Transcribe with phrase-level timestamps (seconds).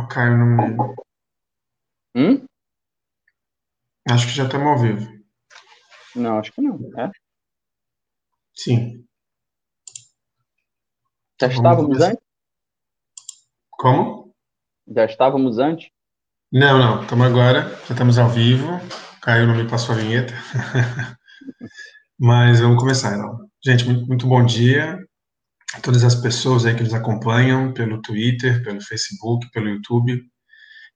[0.00, 0.94] O Caio não.
[2.16, 2.46] Hum?
[4.08, 5.06] Acho que já estamos ao vivo.
[6.16, 6.78] Não, acho que não.
[6.98, 7.10] É?
[8.54, 9.06] Sim.
[11.40, 12.24] Já Vamos estávamos antes?
[13.70, 14.34] Como?
[14.88, 15.90] Já estávamos antes?
[16.50, 17.02] Não, não.
[17.02, 17.68] Estamos agora.
[17.86, 18.66] Já estamos ao vivo.
[18.76, 20.32] O Caio não me passou a vinheta.
[22.18, 23.48] Mas vamos começar, então.
[23.64, 24.98] Gente, muito, muito bom dia
[25.74, 30.20] a todas as pessoas aí que nos acompanham pelo Twitter, pelo Facebook, pelo YouTube.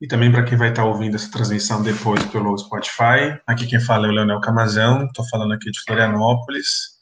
[0.01, 3.39] E também para quem vai estar ouvindo essa transmissão depois pelo Spotify.
[3.47, 6.95] Aqui quem fala é o Leonel Camazão, estou falando aqui de Florianópolis.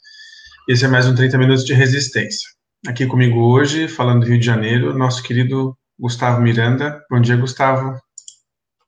[0.68, 2.48] Esse é mais um 30 Minutos de Resistência.
[2.86, 7.02] Aqui comigo hoje, falando do Rio de Janeiro, nosso querido Gustavo Miranda.
[7.10, 7.98] Bom dia, Gustavo.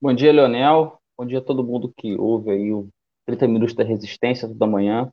[0.01, 0.99] Bom dia, Leonel.
[1.19, 2.89] Bom dia a todo mundo que ouve aí o
[3.27, 5.09] 30 Minutos da Resistência toda manhã.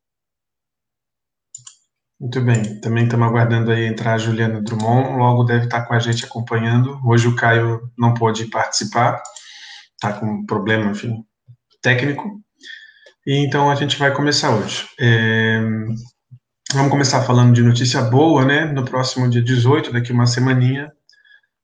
[2.21, 2.79] Muito bem.
[2.79, 5.17] Também estamos aguardando aí entrar a Juliana Drummond.
[5.17, 7.01] Logo deve estar com a gente acompanhando.
[7.03, 9.19] Hoje o Caio não pôde participar,
[9.93, 11.25] está com um problema, enfim,
[11.81, 12.39] técnico.
[13.25, 14.87] E então a gente vai começar hoje.
[14.99, 15.59] É,
[16.73, 18.63] Vamos começar falando de notícia boa, né?
[18.63, 20.89] No próximo dia 18, daqui uma semaninha,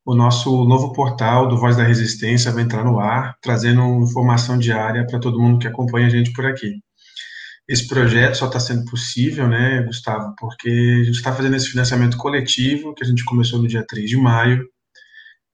[0.03, 5.07] o nosso novo portal do Voz da Resistência vai entrar no ar, trazendo informação diária
[5.07, 6.81] para todo mundo que acompanha a gente por aqui.
[7.67, 12.17] Esse projeto só está sendo possível, né, Gustavo, porque a gente está fazendo esse financiamento
[12.17, 14.65] coletivo, que a gente começou no dia 3 de maio,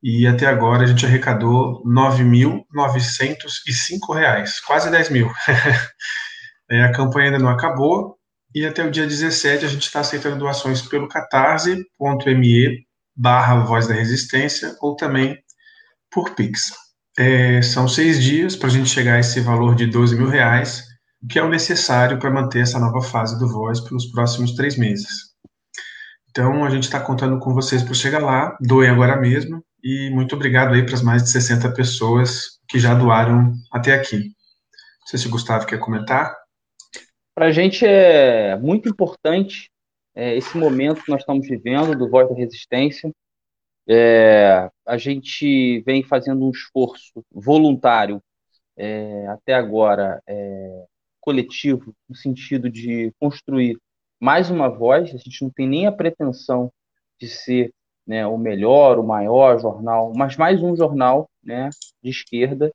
[0.01, 5.31] e até agora a gente arrecadou R$ 9.905, quase 10 mil.
[6.71, 8.17] É, a campanha ainda não acabou,
[8.55, 13.93] e até o dia 17 a gente está aceitando doações pelo catarse.me barra Voz da
[13.93, 15.37] Resistência ou também
[16.09, 16.71] por Pix.
[17.17, 20.83] É, são seis dias para a gente chegar a esse valor de 12 mil reais,
[21.29, 25.33] que é o necessário para manter essa nova fase do Voz pelos próximos três meses.
[26.29, 30.35] Então a gente está contando com vocês para chegar lá, doem agora mesmo, e muito
[30.35, 34.17] obrigado aí para as mais de 60 pessoas que já doaram até aqui.
[34.17, 36.35] Não sei se o Gustavo quer comentar.
[37.35, 39.69] Para a gente é muito importante
[40.15, 43.11] é, esse momento que nós estamos vivendo do Voz da Resistência.
[43.87, 48.21] É, a gente vem fazendo um esforço voluntário
[48.77, 50.85] é, até agora é,
[51.23, 53.77] coletivo, no sentido de construir
[54.19, 55.09] mais uma voz.
[55.09, 56.71] A gente não tem nem a pretensão
[57.19, 57.73] de ser
[58.05, 61.69] né, o melhor, o maior jornal, mas mais um jornal né,
[62.03, 62.71] de esquerda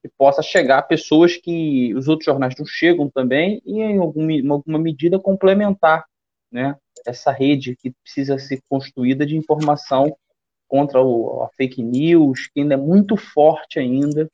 [0.00, 4.54] que possa chegar a pessoas que os outros jornais não chegam também e, em alguma,
[4.54, 6.04] alguma medida, complementar
[6.50, 6.74] né,
[7.06, 10.16] essa rede que precisa ser construída de informação
[10.66, 14.28] contra o, a fake news, que ainda é muito forte ainda,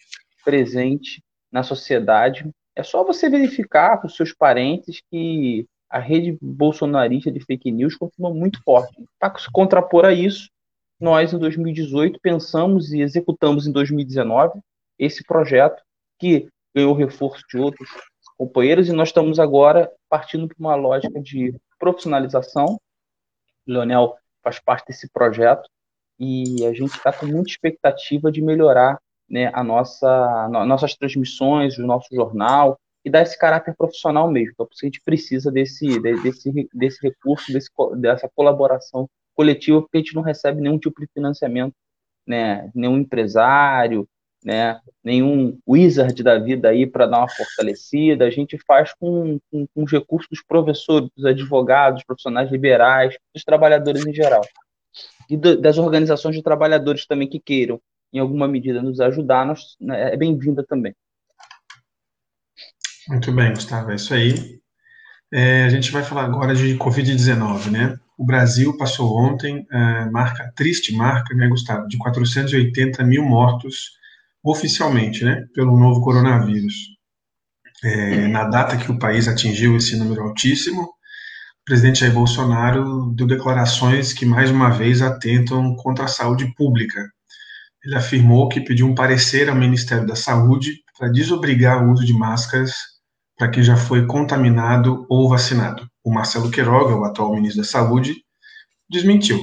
[0.44, 1.20] presente
[1.50, 2.48] na sociedade.
[2.78, 8.32] É só você verificar com seus parentes que a rede bolsonarista de fake news continua
[8.32, 9.04] muito forte.
[9.18, 10.48] Para se contrapor a isso,
[11.00, 14.60] nós, em 2018, pensamos e executamos em 2019
[14.96, 15.82] esse projeto
[16.20, 17.88] que ganhou reforço de outros
[18.36, 22.78] companheiros e nós estamos agora partindo para uma lógica de profissionalização.
[23.66, 25.68] O Leonel faz parte desse projeto
[26.16, 31.78] e a gente está com muita expectativa de melhorar né, a nossa, no, nossas transmissões,
[31.78, 34.52] o nosso jornal e dar esse caráter profissional mesmo.
[34.52, 40.14] Então, a gente precisa desse, desse, desse recurso, desse, dessa colaboração coletiva, porque a gente
[40.14, 41.74] não recebe nenhum tipo de financiamento,
[42.26, 44.06] né, nenhum empresário,
[44.44, 44.80] né?
[45.02, 48.24] Nenhum wizard da vida aí para dar uma fortalecida.
[48.24, 53.16] A gente faz com, com, com, os recursos dos professores, dos advogados, dos profissionais liberais,
[53.34, 54.42] dos trabalhadores em geral.
[55.28, 57.80] E do, das organizações de trabalhadores também que queiram,
[58.12, 60.94] em alguma medida, nos ajudar, nós, né, é bem-vinda também.
[63.08, 64.58] Muito bem, Gustavo, é isso aí.
[65.32, 67.98] É, a gente vai falar agora de Covid-19, né?
[68.16, 73.98] O Brasil passou ontem, é, marca, triste marca, né, Gustavo, de 480 mil mortos
[74.42, 76.74] oficialmente, né, pelo novo coronavírus.
[77.84, 83.26] É, na data que o país atingiu esse número altíssimo, o presidente Jair Bolsonaro deu
[83.26, 87.00] declarações que, mais uma vez, atentam contra a saúde pública.
[87.84, 92.12] Ele afirmou que pediu um parecer ao Ministério da Saúde para desobrigar o uso de
[92.12, 92.74] máscaras
[93.38, 95.88] para quem já foi contaminado ou vacinado.
[96.02, 98.16] O Marcelo Queiroga, o atual ministro da Saúde,
[98.90, 99.38] desmentiu.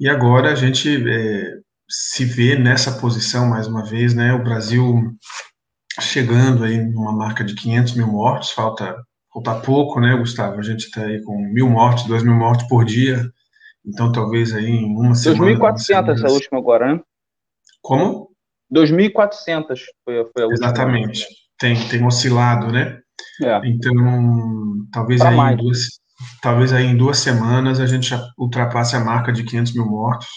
[0.00, 1.58] E agora a gente é,
[1.88, 4.32] se vê nessa posição mais uma vez, né?
[4.32, 5.14] O Brasil
[6.00, 8.96] chegando aí numa marca de 500 mil mortos, falta,
[9.32, 10.58] falta pouco, né, Gustavo?
[10.58, 13.22] A gente está aí com mil mortes, dois mil mortes por dia,
[13.86, 15.52] então talvez aí em uma semana...
[15.52, 17.00] 2.400 a última agora, né?
[17.82, 18.30] Como?
[18.72, 20.52] 2.400 foi, foi a última.
[20.52, 21.26] Exatamente,
[21.58, 23.00] tem, tem oscilado, né?
[23.42, 23.60] É.
[23.64, 23.94] Então,
[24.92, 25.78] talvez aí, em duas,
[26.40, 30.28] talvez aí em duas semanas a gente ultrapasse a marca de 500 mil mortos,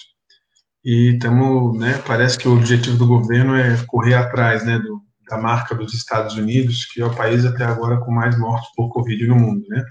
[0.83, 5.37] e estamos, né, parece que o objetivo do governo é correr atrás, né, do, da
[5.37, 9.25] marca dos Estados Unidos, que é o país até agora com mais mortos por Covid
[9.25, 9.83] no mundo, né.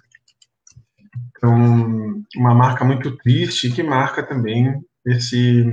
[1.37, 5.67] Então, uma marca muito triste que marca também esse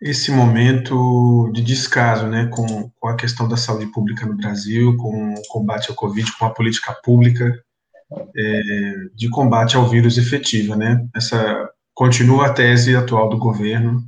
[0.00, 5.34] esse momento de descaso, né, com, com a questão da saúde pública no Brasil, com
[5.34, 7.52] o combate ao Covid, com a política pública
[8.36, 11.06] é, de combate ao vírus efetiva, né?
[11.14, 14.02] Essa continua a tese atual do governo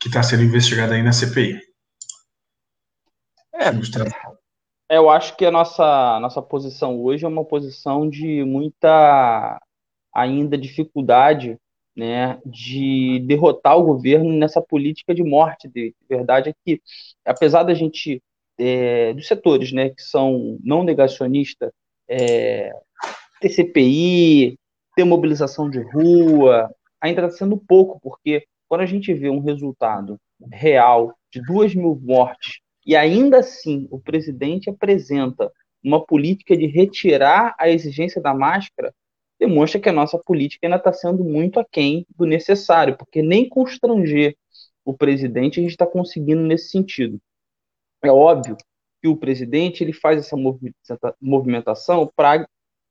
[0.00, 1.60] que está sendo investigada aí na CPI.
[3.54, 3.70] É,
[4.96, 9.60] eu acho que a nossa, nossa posição hoje é uma posição de muita
[10.14, 11.58] ainda dificuldade
[11.98, 15.96] né, de derrotar o governo nessa política de morte dele.
[16.08, 16.80] A verdade é que,
[17.24, 18.22] apesar da gente,
[18.56, 21.72] é, dos setores né, que são não negacionistas,
[22.08, 22.72] é,
[23.40, 24.56] ter CPI,
[24.94, 30.20] ter mobilização de rua, ainda está sendo pouco, porque quando a gente vê um resultado
[30.52, 35.50] real de duas mil mortes e ainda assim o presidente apresenta
[35.82, 38.94] uma política de retirar a exigência da máscara,
[39.38, 44.36] demonstra que a nossa política ainda está sendo muito aquém do necessário, porque nem constranger
[44.84, 47.20] o presidente a gente está conseguindo nesse sentido.
[48.02, 48.56] É óbvio
[49.00, 50.36] que o presidente ele faz essa
[51.20, 52.48] movimentação para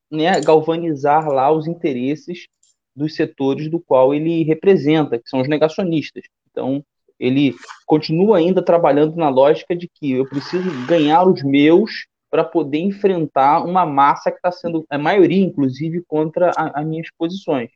[0.10, 2.48] né, galvanizar lá os interesses
[2.96, 6.24] dos setores do qual ele representa, que são os negacionistas.
[6.50, 6.84] Então,
[7.20, 7.54] ele
[7.86, 13.64] continua ainda trabalhando na lógica de que eu preciso ganhar os meus para poder enfrentar
[13.64, 17.70] uma massa que está sendo, a maioria, inclusive, contra as minhas posições.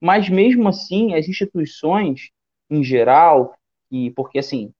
[0.00, 2.30] Mas, mesmo assim, as instituições,
[2.70, 3.54] em geral,
[3.90, 4.72] e porque, assim,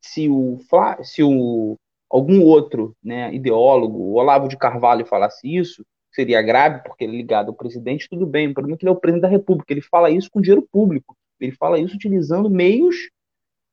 [0.00, 0.58] se o,
[1.02, 1.76] se o
[2.10, 7.16] algum outro né, ideólogo, o Olavo de Carvalho, falasse isso, seria grave, porque ele é
[7.16, 8.48] ligado ao presidente, tudo bem.
[8.48, 9.72] O problema é que ele é o presidente da República.
[9.72, 11.16] Ele fala isso com dinheiro público.
[11.40, 13.08] Ele fala isso utilizando meios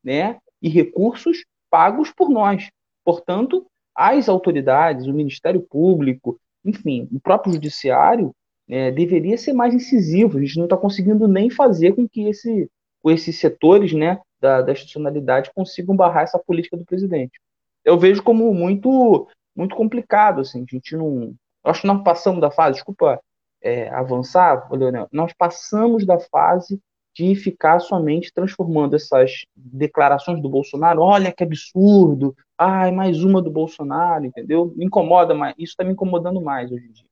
[0.04, 2.70] né, e recursos pagos por nós.
[3.04, 3.66] Portanto,
[4.00, 8.34] as autoridades, o Ministério Público, enfim, o próprio Judiciário,
[8.69, 10.38] é, deveria ser mais incisivo.
[10.38, 12.69] A gente não está conseguindo nem fazer com que esse,
[13.01, 17.40] com esses setores né, da, da institucionalidade consigam barrar essa política do presidente.
[17.84, 20.40] Eu vejo como muito muito complicado.
[20.40, 21.34] Assim, a gente não,
[21.66, 23.19] acho que nós passamos da fase, desculpa
[23.62, 26.80] é, avançar, Leonel, nós passamos da fase
[27.16, 33.52] de ficar somente transformando essas declarações do Bolsonaro, olha que absurdo, ai, mais uma do
[33.52, 34.74] Bolsonaro, entendeu?
[34.76, 37.06] Me incomoda mais, isso está me incomodando mais hoje em dia.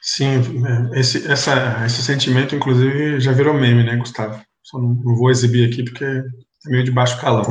[0.00, 4.42] Sim, é, esse, essa, esse sentimento, inclusive, já virou meme, né, Gustavo?
[4.62, 6.22] Só não, não vou exibir aqui porque é
[6.66, 7.44] meio de baixo calão.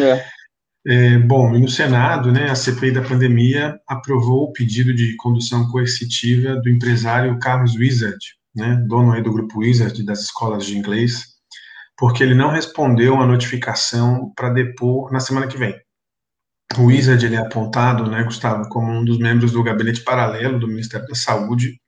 [0.00, 0.32] É.
[0.84, 6.56] É, bom, no Senado, né, a CPI da pandemia aprovou o pedido de condução coercitiva
[6.56, 8.18] do empresário Carlos Wizard,
[8.54, 11.26] né, dono aí do grupo Wizard das escolas de inglês,
[11.96, 15.74] porque ele não respondeu a notificação para depor na semana que vem.
[16.78, 20.66] O Wizard ele é apontado, né, Gustavo, como um dos membros do gabinete paralelo do
[20.66, 21.78] Ministério da Saúde,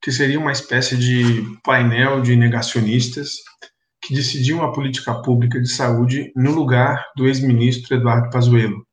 [0.00, 3.38] que seria uma espécie de painel de negacionistas
[4.00, 8.86] que decidiu a política pública de saúde no lugar do ex-ministro Eduardo Pazuello.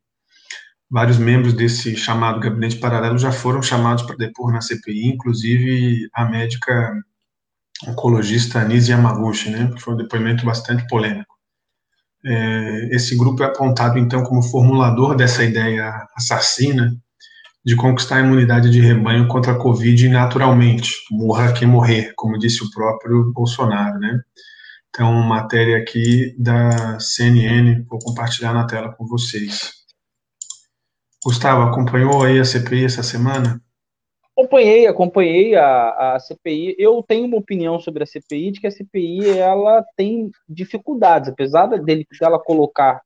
[0.90, 6.26] Vários membros desse chamado gabinete paralelo já foram chamados para depor na CPI, inclusive a
[6.26, 6.92] médica
[7.88, 11.36] oncologista Anise Yamaguchi, né, que foi um depoimento bastante polêmico.
[12.24, 16.96] É, esse grupo é apontado, então, como formulador dessa ideia assassina
[17.64, 22.64] de conquistar a imunidade de rebanho contra a Covid naturalmente, morra quem morrer, como disse
[22.64, 24.22] o próprio Bolsonaro, né.
[24.90, 29.74] Então, matéria aqui da CNN, vou compartilhar na tela com vocês.
[31.24, 33.62] Gustavo, acompanhou aí a CPI essa semana?
[34.38, 36.76] Acompanhei, acompanhei a, a CPI.
[36.78, 41.68] Eu tenho uma opinião sobre a CPI, de que a CPI ela tem dificuldades, apesar
[41.68, 43.02] dele dela colocar.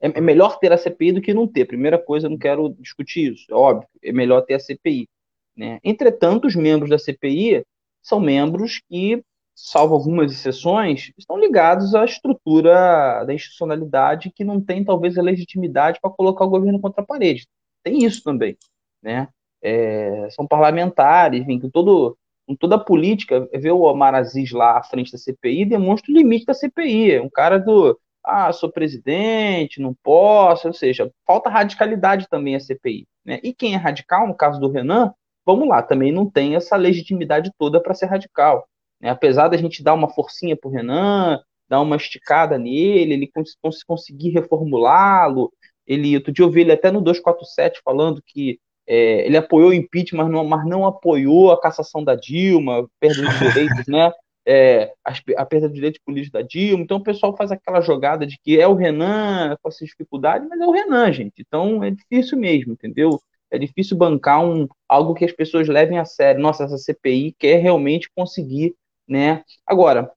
[0.00, 1.66] É, é melhor ter a CPI do que não ter.
[1.66, 5.08] Primeira coisa, eu não quero discutir isso, é óbvio, é melhor ter a CPI.
[5.56, 5.78] Né?
[5.84, 7.64] Entretanto, os membros da CPI
[8.02, 9.22] são membros que
[9.54, 16.00] salvo algumas exceções, estão ligados à estrutura da institucionalidade que não tem talvez a legitimidade
[16.00, 17.46] para colocar o governo contra a parede.
[17.84, 18.56] Tem isso também,
[19.02, 19.28] né?
[19.62, 22.16] É, são parlamentares, enfim, que todo,
[22.46, 26.14] com toda a política, ver o Omar Aziz lá à frente da CPI demonstra o
[26.14, 27.12] limite da CPI.
[27.12, 32.60] É um cara do, ah, sou presidente, não posso, ou seja, falta radicalidade também a
[32.60, 33.06] CPI.
[33.24, 33.40] Né?
[33.42, 35.12] E quem é radical, no caso do Renan,
[35.44, 38.66] vamos lá, também não tem essa legitimidade toda para ser radical.
[39.00, 39.10] Né?
[39.10, 43.82] Apesar da gente dar uma forcinha para o Renan, dar uma esticada nele, ele cons
[43.82, 45.52] conseguir reformulá-lo.
[45.86, 49.74] Ele, outro dia eu vi ele até no 247 falando que é, ele apoiou o
[49.74, 54.12] impeachment, mas não, mas não apoiou a cassação da Dilma, perda de direitos, né?
[54.46, 54.92] é,
[55.36, 56.82] a perda de direitos políticos da Dilma.
[56.82, 60.60] Então o pessoal faz aquela jogada de que é o Renan com essas dificuldades, mas
[60.60, 61.34] é o Renan, gente.
[61.38, 63.20] Então é difícil mesmo, entendeu?
[63.50, 66.40] É difícil bancar um, algo que as pessoas levem a sério.
[66.40, 68.74] Nossa, essa CPI quer realmente conseguir,
[69.06, 69.44] né?
[69.66, 70.10] Agora,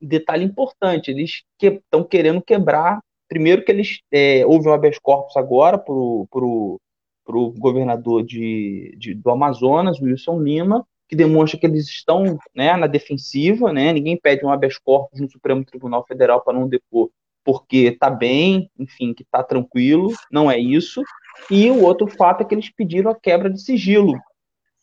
[0.00, 3.00] detalhe importante, eles estão que, querendo quebrar.
[3.28, 6.80] Primeiro que eles é, houve um habeas corpus agora para o
[7.26, 13.72] governador de, de, do Amazonas, Wilson Lima, que demonstra que eles estão né, na defensiva,
[13.72, 13.92] né?
[13.92, 17.10] Ninguém pede um habeas corpus no Supremo Tribunal Federal para não depor
[17.44, 21.02] porque está bem, enfim, que está tranquilo, não é isso.
[21.50, 24.18] E o outro fato é que eles pediram a quebra de sigilo.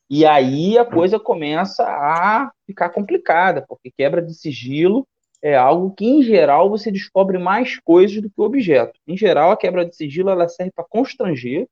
[0.10, 5.08] E aí a coisa começa a ficar complicada, porque quebra de sigilo
[5.42, 9.00] é algo que, em geral, você descobre mais coisas do que o objeto.
[9.08, 11.68] Em geral, a quebra de sigilo ela serve para constranger,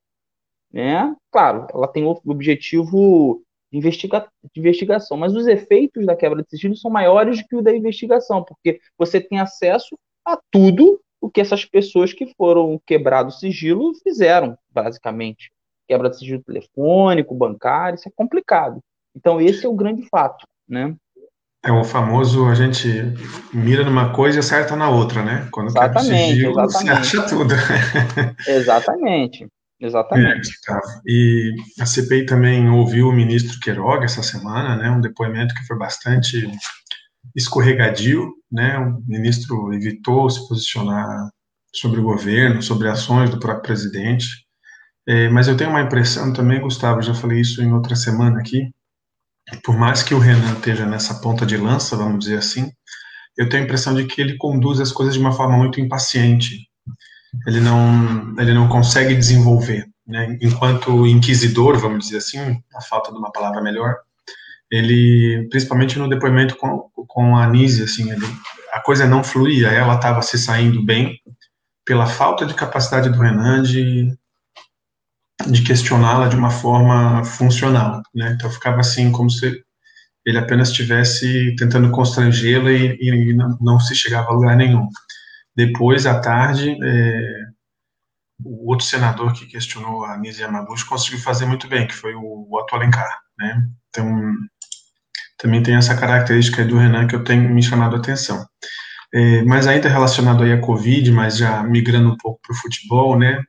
[0.71, 1.15] né?
[1.31, 6.49] Claro, ela tem o objetivo de, investiga de investigação, mas os efeitos da quebra de
[6.49, 11.29] sigilo são maiores do que o da investigação, porque você tem acesso a tudo o
[11.29, 15.51] que essas pessoas que foram quebrado o sigilo fizeram, basicamente.
[15.87, 18.79] Quebra de sigilo telefônico, bancário, isso é complicado.
[19.15, 20.95] Então, esse é o grande fato, né?
[21.63, 22.87] É o famoso, a gente
[23.51, 25.47] mira numa coisa e acerta na outra, né?
[25.51, 27.07] Quando exatamente, quebra o sigilo, exatamente.
[27.07, 27.53] você acha tudo.
[28.47, 29.47] exatamente.
[29.79, 30.49] Exatamente.
[30.69, 35.65] É, e a CPI também ouviu o ministro Queiroga essa semana, né, um depoimento que
[35.65, 36.49] foi bastante
[37.35, 41.29] escorregadio, né, o ministro evitou se posicionar
[41.73, 44.47] sobre o governo, sobre ações do próprio presidente,
[45.07, 48.71] é, mas eu tenho uma impressão também, Gustavo, já falei isso em outra semana aqui,
[49.63, 52.71] por mais que o Renan esteja nessa ponta de lança, vamos dizer assim,
[53.37, 56.67] eu tenho a impressão de que ele conduz as coisas de uma forma muito impaciente,
[57.45, 59.87] ele não, ele não consegue desenvolver.
[60.05, 60.37] Né?
[60.41, 63.97] Enquanto inquisidor, vamos dizer assim, a falta de uma palavra melhor,
[64.71, 68.25] ele, principalmente no depoimento com, com a Anise, assim, ele,
[68.73, 71.19] a coisa não fluía, ela estava se saindo bem
[71.85, 74.13] pela falta de capacidade do Renan de,
[75.49, 78.33] de questioná-la de uma forma funcional, né?
[78.35, 79.63] Então ficava assim como se
[80.25, 84.89] ele apenas estivesse tentando constrangê-la e, e não, não, se chegava a lugar nenhum.
[85.57, 87.47] Depois, à tarde, é,
[88.45, 92.47] o outro senador que questionou a Nise Yamaguchi conseguiu fazer muito bem, que foi o
[92.51, 93.67] Otto Alencar, né?
[93.89, 94.33] Então,
[95.39, 98.45] também tem essa característica do Renan que eu tenho me chamado a atenção.
[99.11, 103.17] É, mas ainda relacionado aí à Covid, mas já migrando um pouco para o futebol,
[103.17, 103.41] né?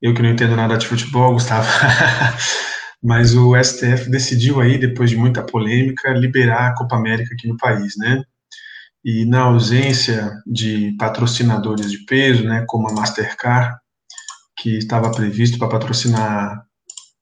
[0.00, 1.68] Eu que não entendo nada de futebol, Gustavo.
[3.02, 7.56] mas o STF decidiu aí, depois de muita polêmica, liberar a Copa América aqui no
[7.56, 8.22] país, né?
[9.04, 13.76] E na ausência de patrocinadores de peso, né, como a Mastercard,
[14.58, 16.62] que estava previsto para patrocinar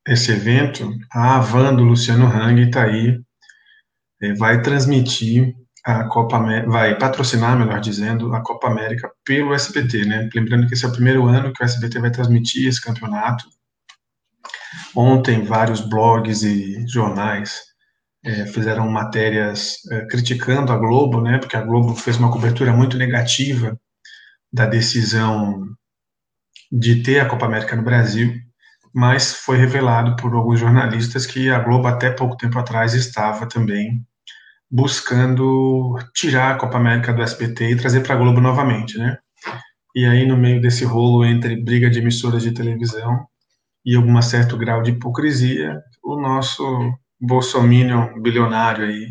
[0.07, 3.21] esse evento, a Avan do Luciano Hang está aí,
[4.21, 5.55] é, vai transmitir
[5.85, 10.29] a Copa América, vai patrocinar, melhor dizendo, a Copa América pelo SBT, né?
[10.35, 13.45] Lembrando que esse é o primeiro ano que o SBT vai transmitir esse campeonato.
[14.95, 17.68] Ontem, vários blogs e jornais
[18.29, 22.99] é, fizeram matérias é, criticando a Globo, né, porque a Globo fez uma cobertura muito
[22.99, 23.79] negativa
[24.53, 25.65] da decisão
[26.71, 28.35] de ter a Copa América no Brasil,
[28.95, 34.07] mas foi revelado por alguns jornalistas que a Globo até pouco tempo atrás estava também
[34.71, 39.17] buscando tirar a Copa América do SBT e trazer para a Globo novamente, né?
[39.95, 43.27] E aí no meio desse rolo entre briga de emissoras de televisão
[43.85, 46.63] e algum certo grau de hipocrisia, o nosso
[47.21, 49.07] bolsominion bilionário aí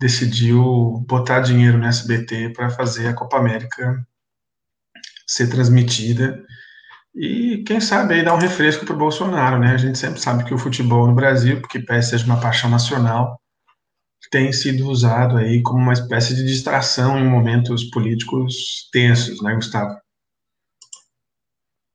[0.00, 4.06] decidiu botar dinheiro no SBT para fazer a Copa América
[5.26, 6.42] ser transmitida
[7.14, 9.74] e quem sabe aí dar um refresco para o Bolsonaro, né?
[9.74, 13.40] A gente sempre sabe que o futebol no Brasil, porque parece seja uma paixão nacional,
[14.30, 19.96] tem sido usado aí como uma espécie de distração em momentos políticos tensos, né, Gustavo?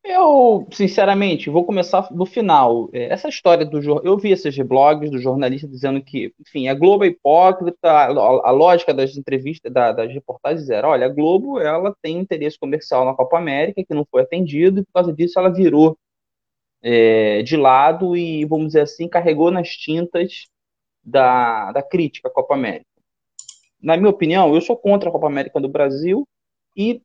[0.07, 2.89] Eu, sinceramente, vou começar do final.
[2.93, 7.03] É, essa história do eu vi esses blogs do jornalista dizendo que, enfim, a Globo
[7.03, 12.19] é hipócrita, a, lógica das entrevistas, da, das reportagens era, olha, a Globo ela tem
[12.19, 15.97] interesse comercial na Copa América que não foi atendido e por causa disso ela virou
[16.83, 20.45] é, de lado e, vamos dizer assim, carregou nas tintas
[21.03, 22.85] da, da crítica à Copa América.
[23.81, 26.27] Na minha opinião, eu sou contra a Copa América do Brasil
[26.77, 27.01] e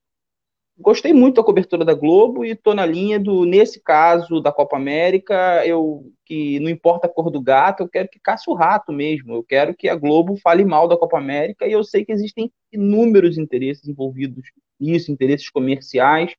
[0.80, 4.76] gostei muito da cobertura da Globo e tô na linha do, nesse caso da Copa
[4.76, 8.92] América, eu que não importa a cor do gato, eu quero que caça o rato
[8.92, 9.34] mesmo.
[9.34, 12.50] Eu quero que a Globo fale mal da Copa América e eu sei que existem
[12.72, 14.44] inúmeros interesses envolvidos
[14.78, 16.34] nisso, interesses comerciais.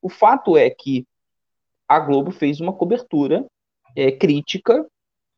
[0.00, 1.06] O fato é que
[1.86, 3.44] a Globo fez uma cobertura
[3.96, 4.86] é, crítica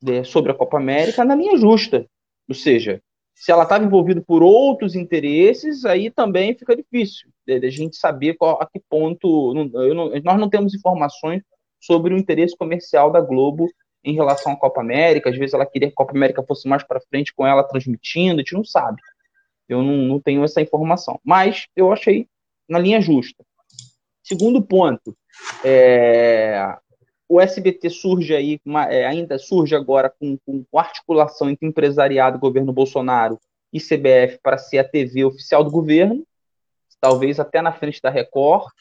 [0.07, 2.07] é, sobre a Copa América na linha justa.
[2.49, 3.03] Ou seja,
[3.35, 8.61] Se ela estava envolvida por outros interesses, aí também fica difícil a gente saber qual,
[8.63, 9.53] a que ponto.
[9.55, 11.43] Não, nós não temos informações
[11.81, 13.69] sobre o interesse comercial da Globo
[14.03, 15.31] em relação à Copa América.
[15.31, 18.37] Às vezes ela queria que a Copa América fosse mais para frente com ela transmitindo,
[18.37, 19.01] a gente não sabe.
[19.69, 21.21] Eu não, não tenho essa informação.
[21.25, 22.27] Mas eu achei
[22.69, 23.45] na linha justa.
[24.23, 25.15] Segundo ponto,
[25.63, 26.77] é,
[27.29, 32.73] o SBT surge aí, uma, é, ainda surge agora com, com articulação entre empresariado, governo
[32.73, 33.39] Bolsonaro
[33.73, 36.25] e CBF para ser a TV oficial do governo,
[37.01, 38.73] talvez até na frente da Record,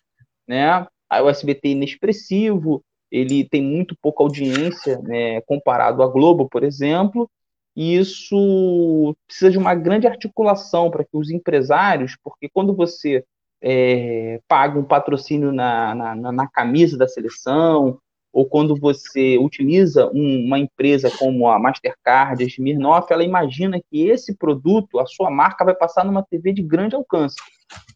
[0.48, 0.88] né?
[1.10, 6.64] Aí o SBT é inexpressivo, ele tem muito pouca audiência né, comparado à Globo, por
[6.64, 7.30] exemplo,
[7.76, 13.24] e isso precisa de uma grande articulação para que os empresários, porque quando você
[13.62, 18.00] é, paga um patrocínio na, na, na, camisa da seleção,
[18.34, 24.08] ou quando você utiliza um, uma empresa como a Mastercard, a Smirnoff, ela imagina que
[24.10, 27.36] esse produto, a sua marca, vai passar numa TV de grande alcance,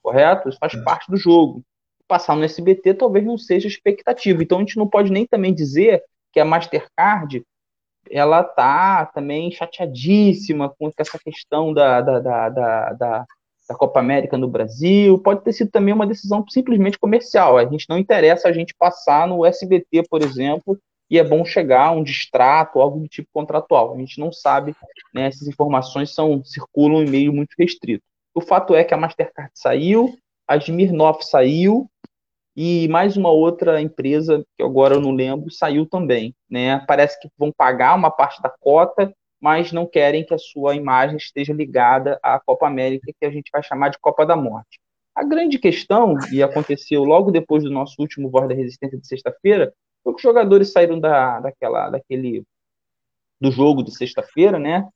[0.02, 0.48] correto?
[0.48, 0.82] Isso faz é.
[0.84, 1.64] parte do jogo.
[2.08, 4.44] Passar no SBT talvez não seja expectativa.
[4.44, 7.44] Então a gente não pode nem também dizer que a Mastercard
[8.10, 12.50] ela tá também chateadíssima com essa questão da, da, da,
[12.94, 13.26] da,
[13.68, 15.20] da Copa América no Brasil.
[15.20, 17.58] Pode ter sido também uma decisão simplesmente comercial.
[17.58, 21.88] A gente não interessa a gente passar no SBT, por exemplo, e é bom chegar
[21.88, 23.94] a um distrato, algo do tipo contratual.
[23.94, 24.76] A gente não sabe,
[25.14, 28.04] né, essas informações são circulam em meio muito restrito.
[28.34, 30.16] O fato é que a Mastercard saiu,
[30.48, 31.90] a Smirnoff saiu,
[32.56, 36.36] e mais uma outra empresa, que agora eu não lembro, saiu também.
[36.50, 36.84] Né?
[36.88, 41.18] Parece que vão pagar uma parte da cota, mas não querem que a sua imagem
[41.18, 44.80] esteja ligada à Copa América, que a gente vai chamar de Copa da Morte.
[45.16, 49.74] A grande questão, e aconteceu logo depois do nosso último Voz da Resistência de sexta-feira,
[50.04, 52.44] foi que os jogadores saíram da, daquela, daquele,
[53.40, 54.88] do jogo de sexta-feira, né?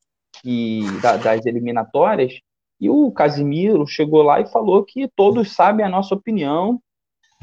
[0.45, 2.39] E da, das eliminatórias,
[2.79, 6.81] e o Casimiro chegou lá e falou que todos sabem a nossa opinião,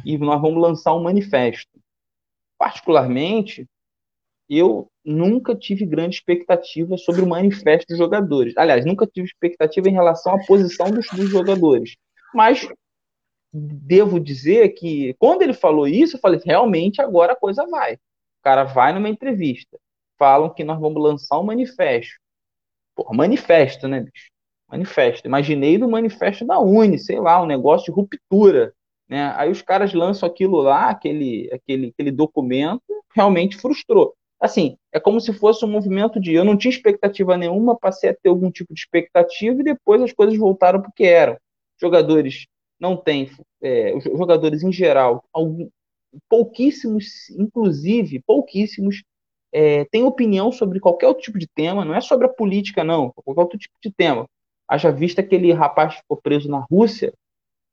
[0.04, 1.70] e nós vamos lançar um manifesto.
[2.58, 3.66] Particularmente,
[4.48, 8.56] eu nunca tive grande expectativa sobre o manifesto dos jogadores.
[8.56, 11.96] Aliás, nunca tive expectativa em relação à posição dos, dos jogadores.
[12.34, 12.68] Mas
[13.52, 17.94] devo dizer que quando ele falou isso, eu falei, realmente agora a coisa vai.
[17.94, 19.78] O cara vai numa entrevista,
[20.18, 22.14] falam que nós vamos lançar um manifesto.
[22.94, 24.30] Porra, manifesto, né, bicho?
[24.70, 25.26] Manifesto.
[25.26, 28.74] Imaginei do manifesto da Uni, sei lá, um negócio de ruptura.
[29.08, 29.32] Né?
[29.36, 32.82] Aí os caras lançam aquilo lá, aquele, aquele, aquele documento,
[33.14, 34.14] realmente frustrou.
[34.40, 38.14] Assim, é como se fosse um movimento de eu não tinha expectativa nenhuma, passei a
[38.14, 41.36] ter algum tipo de expectativa e depois as coisas voltaram porque eram.
[41.80, 42.46] Jogadores
[42.78, 43.28] não têm,
[43.60, 45.68] é, os jogadores em geral, algum,
[46.28, 49.02] pouquíssimos, inclusive, pouquíssimos,
[49.52, 53.10] é, têm opinião sobre qualquer outro tipo de tema, não é sobre a política, não,
[53.10, 54.26] qualquer outro tipo de tema.
[54.68, 57.12] Haja vista aquele rapaz que ficou preso na Rússia,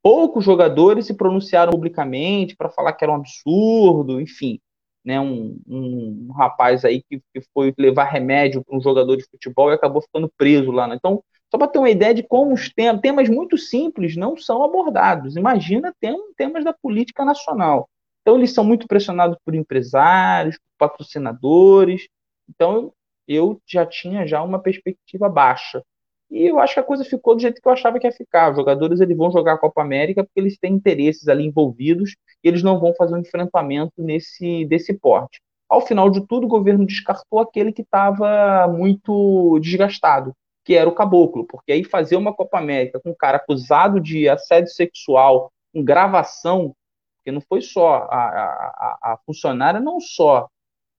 [0.01, 4.59] poucos jogadores se pronunciaram publicamente para falar que era um absurdo, enfim,
[5.05, 9.69] né, um, um, rapaz aí que, que, foi levar remédio para um jogador de futebol
[9.69, 10.87] e acabou ficando preso lá.
[10.87, 10.95] Né?
[10.95, 14.63] Então, só para ter uma ideia de como os temas, temas muito simples não são
[14.63, 15.37] abordados.
[15.37, 17.87] Imagina tem, temas da política nacional.
[18.21, 22.07] Então, eles são muito pressionados por empresários, por patrocinadores.
[22.49, 22.91] Então,
[23.27, 25.83] eu já tinha já uma perspectiva baixa.
[26.29, 28.51] E eu acho que a coisa ficou do jeito que eu achava que ia ficar.
[28.51, 32.47] Os jogadores eles vão jogar a Copa América porque eles têm interesses ali envolvidos e
[32.47, 35.39] eles não vão fazer um enfrentamento nesse desse porte.
[35.69, 40.33] Ao final de tudo, o governo descartou aquele que estava muito desgastado,
[40.63, 44.29] que era o caboclo, porque aí fazer uma Copa América com um cara acusado de
[44.29, 46.73] assédio sexual, com gravação,
[47.17, 50.47] porque não foi só a, a, a funcionária, não só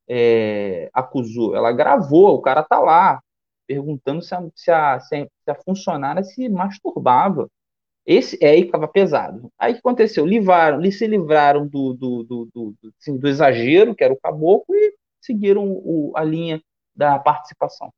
[0.08, 3.20] é, acusou, ela gravou, o cara tá lá,
[3.66, 7.48] perguntando se a, se a, se a funcionária se masturbava.
[8.06, 9.50] Esse é aí estava pesado.
[9.58, 10.24] Aí o que aconteceu?
[10.24, 14.94] Livraram, se livraram do, do, do, do, assim, do exagero, que era o caboclo, e
[15.20, 16.62] seguiram o, a linha
[16.94, 17.92] da participação.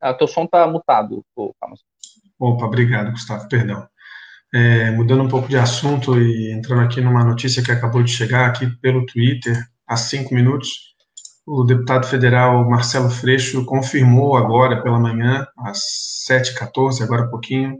[0.00, 1.24] Ah, teu som está mutado.
[2.38, 3.88] Opa, obrigado, Gustavo, perdão.
[4.54, 8.46] É, mudando um pouco de assunto e entrando aqui numa notícia que acabou de chegar
[8.46, 10.70] aqui pelo Twitter há cinco minutos,
[11.46, 15.80] o deputado federal Marcelo Freixo confirmou agora pela manhã, às
[16.28, 17.78] 7h14, agora há pouquinho,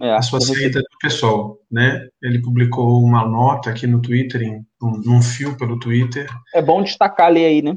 [0.00, 2.08] é, a sua saída do pessoal, né?
[2.22, 6.26] Ele publicou uma nota aqui no Twitter, em, num, num fio pelo Twitter.
[6.54, 7.76] É bom destacar ali aí, né?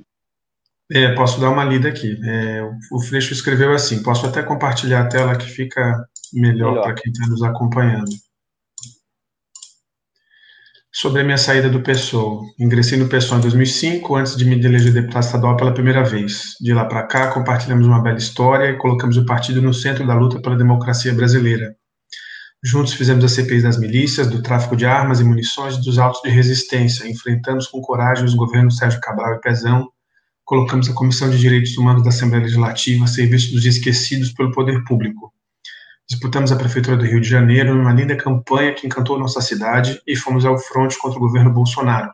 [0.89, 2.17] É, posso dar uma lida aqui.
[2.23, 6.83] É, o Freixo escreveu assim, posso até compartilhar a tela que fica melhor, melhor.
[6.83, 8.11] para quem está nos acompanhando.
[10.95, 12.43] Sobre a minha saída do PSOL.
[12.59, 16.53] Ingressei no PSOL em 2005, antes de me eleger deputado estadual pela primeira vez.
[16.61, 20.13] De lá para cá, compartilhamos uma bela história e colocamos o partido no centro da
[20.13, 21.75] luta pela democracia brasileira.
[22.63, 26.21] Juntos fizemos a CPI das milícias, do tráfico de armas e munições e dos autos
[26.21, 27.09] de resistência.
[27.09, 29.89] Enfrentamos com coragem os governos Sérgio Cabral e Pezão.
[30.45, 34.83] Colocamos a Comissão de Direitos Humanos da Assembleia Legislativa a serviço dos esquecidos pelo poder
[34.83, 35.32] público
[36.13, 40.15] Disputamos a Prefeitura do Rio de Janeiro numa linda campanha que encantou nossa cidade e
[40.15, 42.11] fomos ao fronte contra o governo Bolsonaro.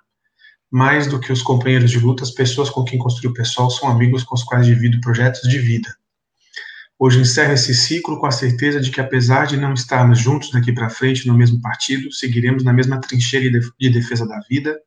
[0.72, 3.90] Mais do que os companheiros de luta, as pessoas com quem construí o pessoal são
[3.90, 5.94] amigos com os quais divido projetos de vida.
[6.98, 10.72] Hoje encerro esse ciclo com a certeza de que, apesar de não estarmos juntos daqui
[10.72, 14.80] para frente no mesmo partido, seguiremos na mesma trincheira de defesa da vida,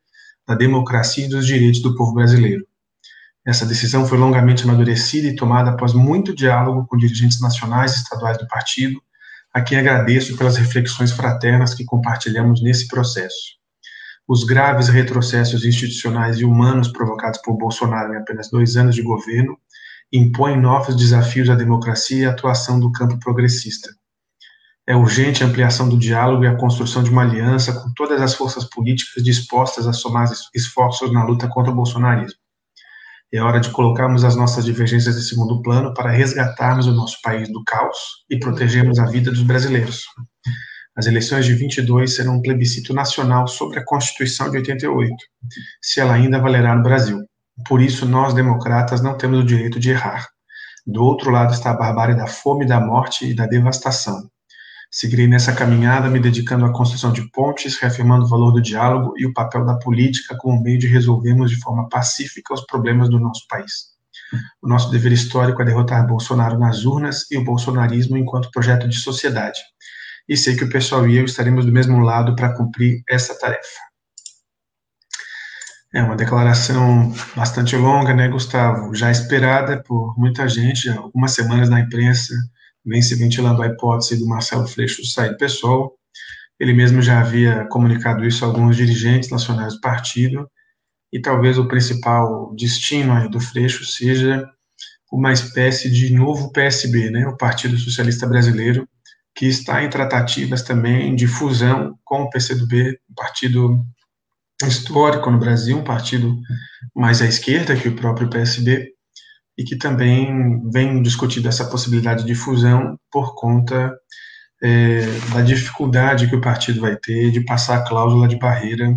[0.48, 2.66] da democracia e dos direitos do povo brasileiro.
[3.44, 8.38] Essa decisão foi longamente amadurecida e tomada após muito diálogo com dirigentes nacionais e estaduais
[8.38, 9.02] do partido,
[9.52, 13.60] a quem agradeço pelas reflexões fraternas que compartilhamos nesse processo.
[14.28, 19.58] Os graves retrocessos institucionais e humanos provocados por Bolsonaro em apenas dois anos de governo
[20.12, 23.90] impõem novos desafios à democracia e à atuação do campo progressista.
[24.86, 28.34] É urgente a ampliação do diálogo e a construção de uma aliança com todas as
[28.34, 32.41] forças políticas dispostas a somar esforços na luta contra o bolsonarismo.
[33.34, 37.50] É hora de colocarmos as nossas divergências em segundo plano para resgatarmos o nosso país
[37.50, 37.96] do caos
[38.28, 40.04] e protegermos a vida dos brasileiros.
[40.94, 45.16] As eleições de 22 serão um plebiscito nacional sobre a Constituição de 88,
[45.80, 47.24] se ela ainda valerá no Brasil.
[47.66, 50.28] Por isso, nós, democratas, não temos o direito de errar.
[50.86, 54.28] Do outro lado está a barbárie da fome, da morte e da devastação.
[54.94, 59.24] Seguirei nessa caminhada me dedicando à construção de pontes, reafirmando o valor do diálogo e
[59.24, 63.46] o papel da política como meio de resolvermos de forma pacífica os problemas do nosso
[63.48, 63.92] país.
[64.60, 68.98] O nosso dever histórico é derrotar Bolsonaro nas urnas e o bolsonarismo enquanto projeto de
[68.98, 69.60] sociedade.
[70.28, 73.80] E sei que o pessoal e eu estaremos do mesmo lado para cumprir essa tarefa.
[75.94, 78.94] É uma declaração bastante longa, né, Gustavo?
[78.94, 82.34] Já esperada por muita gente, algumas semanas na imprensa,
[82.84, 85.96] vem se ventilando a hipótese do Marcelo Freixo sair do PSOL.
[86.58, 90.48] Ele mesmo já havia comunicado isso a alguns dirigentes nacionais do partido,
[91.12, 94.48] e talvez o principal destino do Freixo seja
[95.12, 98.88] uma espécie de novo PSB, né, o Partido Socialista Brasileiro,
[99.34, 103.84] que está em tratativas também de fusão com o PCdoB, um partido
[104.66, 106.38] histórico no Brasil, um partido
[106.94, 108.92] mais à esquerda que o próprio PSB,
[109.56, 113.94] e que também vem discutindo essa possibilidade de fusão por conta
[114.62, 118.96] é, da dificuldade que o partido vai ter de passar a cláusula de barreira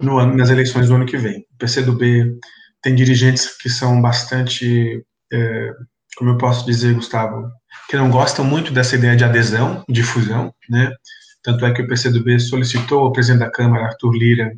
[0.00, 1.40] no ano, nas eleições do ano que vem.
[1.54, 2.38] O PCdoB
[2.82, 5.72] tem dirigentes que são bastante, é,
[6.16, 7.48] como eu posso dizer, Gustavo,
[7.88, 10.90] que não gostam muito dessa ideia de adesão, de fusão, né?
[11.42, 14.52] Tanto é que o PCdoB solicitou ao presidente da Câmara, Arthur Lira,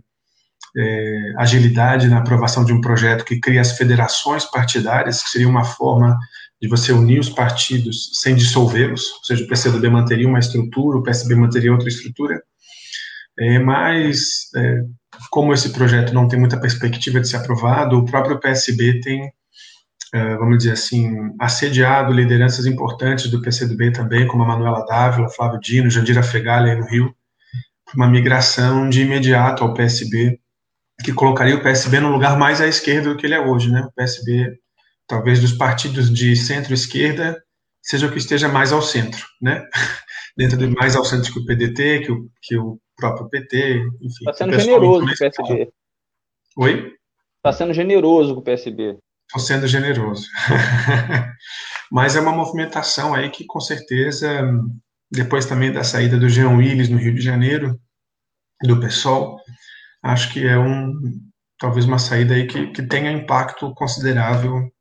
[0.77, 5.65] é, agilidade na aprovação de um projeto que cria as federações partidárias, que seria uma
[5.65, 6.19] forma
[6.61, 11.03] de você unir os partidos sem dissolvê-los, ou seja, o PCdoB manteria uma estrutura, o
[11.03, 12.43] PSB manteria outra estrutura,
[13.39, 14.83] é, mas é,
[15.31, 19.33] como esse projeto não tem muita perspectiva de ser aprovado, o próprio PSB tem,
[20.13, 25.61] é, vamos dizer assim, assediado lideranças importantes do PCdoB também, como a Manuela Dávila, Flávio
[25.61, 27.15] Dino, Jandira Fegali no Rio,
[27.95, 30.40] uma migração de imediato ao PSB
[31.05, 33.83] que colocaria o PSB no lugar mais à esquerda do que ele é hoje, né?
[33.83, 34.59] O PSB,
[35.07, 37.43] talvez dos partidos de centro-esquerda,
[37.83, 39.65] seja o que esteja mais ao centro, né?
[40.37, 44.29] Dentro de mais ao centro que o PDT, que o, que o próprio PT, enfim.
[44.29, 45.73] Está sendo generoso com o PSB.
[46.57, 46.93] Oi?
[47.37, 48.99] Está sendo generoso com o PSB.
[49.27, 50.27] Estou sendo generoso.
[51.91, 54.29] Mas é uma movimentação aí que, com certeza,
[55.11, 57.81] depois também da saída do Jean Willis no Rio de Janeiro,
[58.63, 59.41] do PSOL,
[60.03, 60.93] acho que é um
[61.61, 64.73] talvez uma saída aí que, que tenha impacto considerável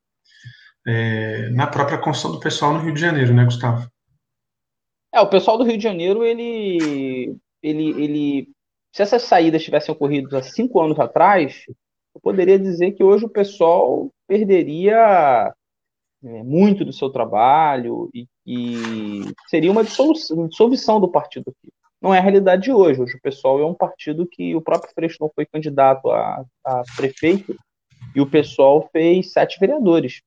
[0.87, 3.87] é, na própria construção do pessoal no Rio de Janeiro, né, Gustavo?
[5.13, 8.49] É, o pessoal do Rio de Janeiro, ele, ele, ele,
[8.93, 11.63] se essas saídas tivessem ocorrido há cinco anos atrás,
[12.15, 15.53] eu poderia dizer que hoje o pessoal perderia
[16.23, 22.19] é, muito do seu trabalho e, e seria uma dissolução do partido aqui não é
[22.19, 23.01] a realidade de hoje.
[23.01, 27.55] Hoje o pessoal é um partido que o próprio Freixo foi candidato a, a prefeito
[28.15, 30.21] e o pessoal fez sete vereadores,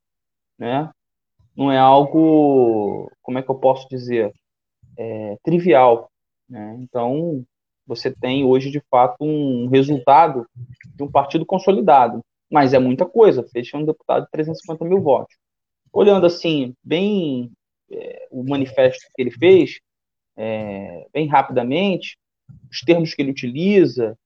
[0.59, 0.91] né?
[1.57, 4.33] Não é algo, como é que eu posso dizer,
[4.97, 6.11] é, trivial,
[6.49, 6.77] né?
[6.81, 7.45] Então
[7.87, 10.47] você tem hoje de fato um resultado
[10.95, 13.47] de um partido consolidado, mas é muita coisa.
[13.49, 15.37] Freixo é um deputado de 350 mil votos.
[15.93, 17.51] Olhando assim bem
[17.91, 19.81] é, o manifesto que ele fez,
[20.37, 22.18] é, bem rapidamente,
[22.71, 24.16] os termos que ele utiliza,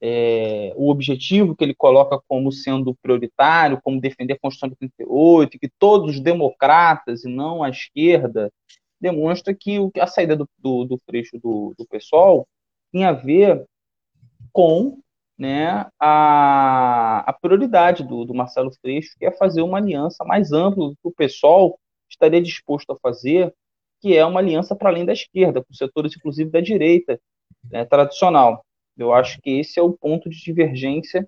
[0.00, 5.58] é, o objetivo que ele coloca como sendo prioritário, como defender a Constituição de 38,
[5.58, 8.52] que todos os democratas e não a esquerda,
[9.00, 12.46] demonstra que a saída do, do, do Freixo do, do PSOL
[12.90, 13.64] tinha a ver
[14.52, 14.98] com
[15.38, 20.88] né, a, a prioridade do, do Marcelo Freixo, que é fazer uma aliança mais ampla
[20.88, 23.52] do que o PSOL estaria disposto a fazer,
[24.02, 27.20] que é uma aliança para além da esquerda, com setores, inclusive, da direita
[27.70, 28.64] né, tradicional.
[28.98, 31.26] Eu acho que esse é o ponto de divergência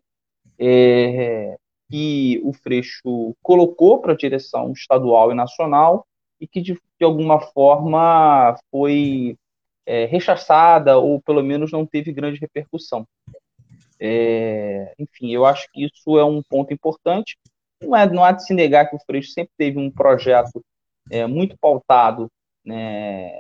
[0.59, 1.57] é,
[1.89, 6.05] que o Freixo colocou para a direção estadual e nacional
[6.41, 9.37] e que, de, de alguma forma, foi
[9.87, 13.07] é, rechaçada ou, pelo menos, não teve grande repercussão.
[14.01, 17.39] É, enfim, eu acho que isso é um ponto importante.
[17.81, 20.61] Não, é, não há de se negar que o Freixo sempre teve um projeto
[21.09, 22.29] é, muito pautado,
[22.65, 23.31] né,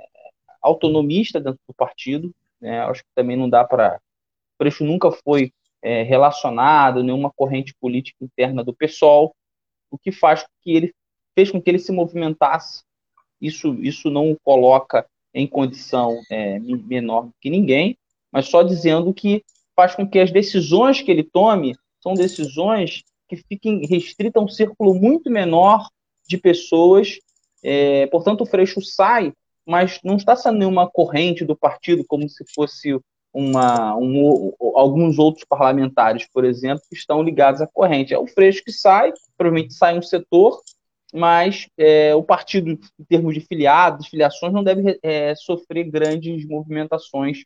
[0.60, 2.34] autonomista dentro do partido.
[2.60, 3.96] Né, acho que também não dá para.
[3.96, 9.34] O Freixo nunca foi é, relacionado a nenhuma corrente política interna do PSOL,
[9.90, 10.94] o que faz com que ele
[11.34, 12.82] fez com que ele se movimentasse.
[13.40, 17.98] Isso, isso não o coloca em condição é, menor que ninguém,
[18.30, 23.36] mas só dizendo que faz com que as decisões que ele tome são decisões que
[23.36, 25.88] fiquem restritas a um círculo muito menor
[26.26, 27.18] de pessoas.
[27.64, 29.32] É, portanto, o Freixo sai,
[29.66, 32.96] mas não está sendo nenhuma corrente do partido, como se fosse
[33.32, 38.12] uma, um, alguns outros parlamentares, por exemplo, que estão ligados à corrente.
[38.12, 40.60] É o Freixo que sai, provavelmente sai um setor,
[41.12, 47.38] mas é, o partido, em termos de filiados, filiações, não deve é, sofrer grandes movimentações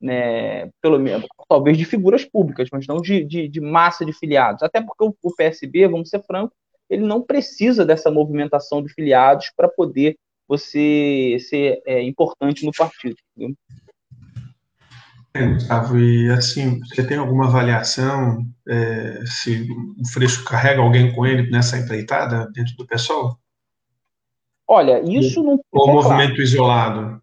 [0.00, 4.62] né, pelo menos, talvez de figuras públicas, mas não de, de, de massa de filiados.
[4.62, 6.56] Até porque o, o, PSB, vamos ser francos,
[6.88, 10.16] ele não precisa dessa movimentação de filiados para poder
[10.48, 13.16] você ser é, importante no partido.
[13.36, 13.56] Entendeu?
[15.34, 21.26] É, Gustavo, e assim, você tem alguma avaliação é, se o Freixo carrega alguém com
[21.26, 23.38] ele nessa empreitada dentro do pessoal?
[24.66, 25.60] Olha, isso não.
[25.70, 26.42] Ou movimento claro.
[26.42, 27.20] isolado?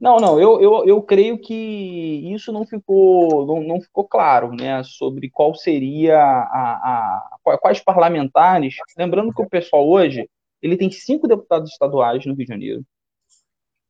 [0.00, 4.82] Não, não, eu, eu, eu creio que isso não ficou, não, não ficou claro, né,
[4.84, 10.28] sobre qual seria a, a, quais parlamentares, lembrando que o pessoal hoje,
[10.60, 12.84] ele tem cinco deputados estaduais no Rio de Janeiro,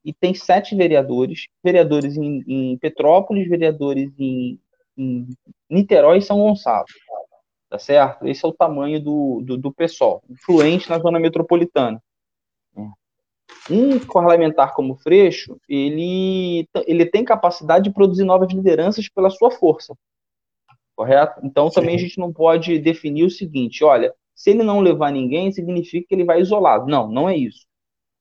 [0.04, 4.60] e tem sete vereadores, vereadores em, em Petrópolis, vereadores em,
[4.96, 5.26] em,
[5.68, 6.84] Niterói e São Gonçalo,
[7.68, 8.24] tá certo?
[8.28, 12.00] Esse é o tamanho do, do, do pessoal, influente na zona metropolitana
[13.70, 19.94] um parlamentar como Freixo, ele, ele tem capacidade de produzir novas lideranças pela sua força,
[20.94, 21.40] correto?
[21.42, 25.52] Então também a gente não pode definir o seguinte, olha, se ele não levar ninguém,
[25.52, 26.86] significa que ele vai isolado.
[26.86, 27.64] Não, não é isso.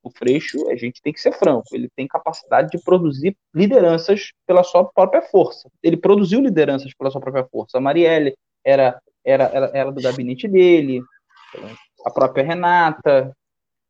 [0.04, 4.64] O Freixo, a gente tem que ser franco, ele tem capacidade de produzir lideranças pela
[4.64, 5.70] sua própria força.
[5.82, 7.78] Ele produziu lideranças pela sua própria força.
[7.78, 11.02] A Marielle era, era, era, era do gabinete dele,
[12.06, 13.34] a própria Renata,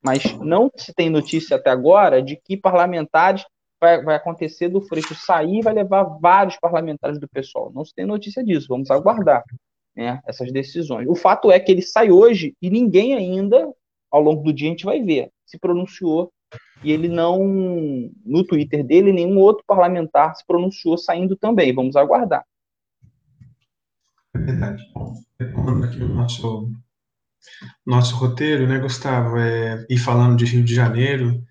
[0.04, 3.46] mas não se tem notícia até agora de que parlamentares
[3.80, 7.72] vai, vai acontecer do Freixo sair e vai levar vários parlamentares do pessoal.
[7.74, 9.44] Não se tem notícia disso, vamos aguardar
[9.96, 11.08] né, essas decisões.
[11.08, 13.72] O fato é que ele sai hoje e ninguém ainda,
[14.12, 16.32] ao longo do dia, a gente vai ver, se pronunciou
[16.84, 17.40] e ele não,
[18.26, 21.74] no Twitter dele, nenhum outro parlamentar se pronunciou saindo também.
[21.74, 22.46] Vamos aguardar.
[24.36, 24.84] É verdade.
[25.40, 26.70] Aqui o nosso
[27.86, 31.44] nosso roteiro, né, Gustavo, é, e falando de Rio de Janeiro,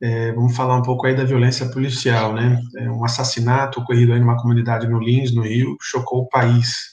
[0.00, 2.60] é, vamos falar um pouco aí da violência policial, né?
[2.76, 6.90] É um assassinato ocorrido aí numa comunidade no Lins, no Rio, chocou o país.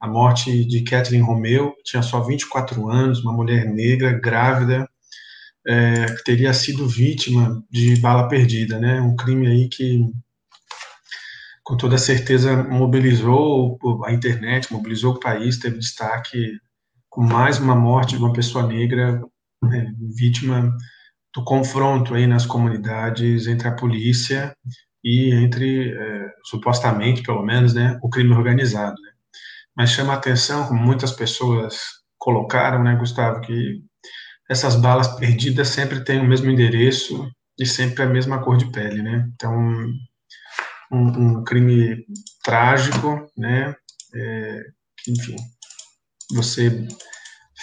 [0.00, 4.88] A morte de Kathleen Romeu, tinha só 24 anos, uma mulher negra, grávida,
[5.66, 9.00] é, que teria sido vítima de bala perdida, né?
[9.00, 10.00] Um crime aí que,
[11.62, 16.58] com toda certeza, mobilizou a internet, mobilizou o país, teve destaque
[17.18, 19.20] com mais uma morte de uma pessoa negra
[19.60, 20.72] né, vítima
[21.34, 24.56] do confronto aí nas comunidades entre a polícia
[25.02, 28.94] e entre, é, supostamente, pelo menos, né, o crime organizado.
[29.02, 29.10] Né?
[29.76, 31.80] Mas chama a atenção, como muitas pessoas
[32.18, 33.82] colocaram, né, Gustavo, que
[34.48, 37.28] essas balas perdidas sempre têm o mesmo endereço
[37.58, 39.28] e sempre a mesma cor de pele, né?
[39.34, 39.52] Então,
[40.92, 42.06] um, um crime
[42.44, 43.74] trágico, né?
[44.14, 44.62] É,
[45.08, 45.34] enfim,
[46.32, 46.86] você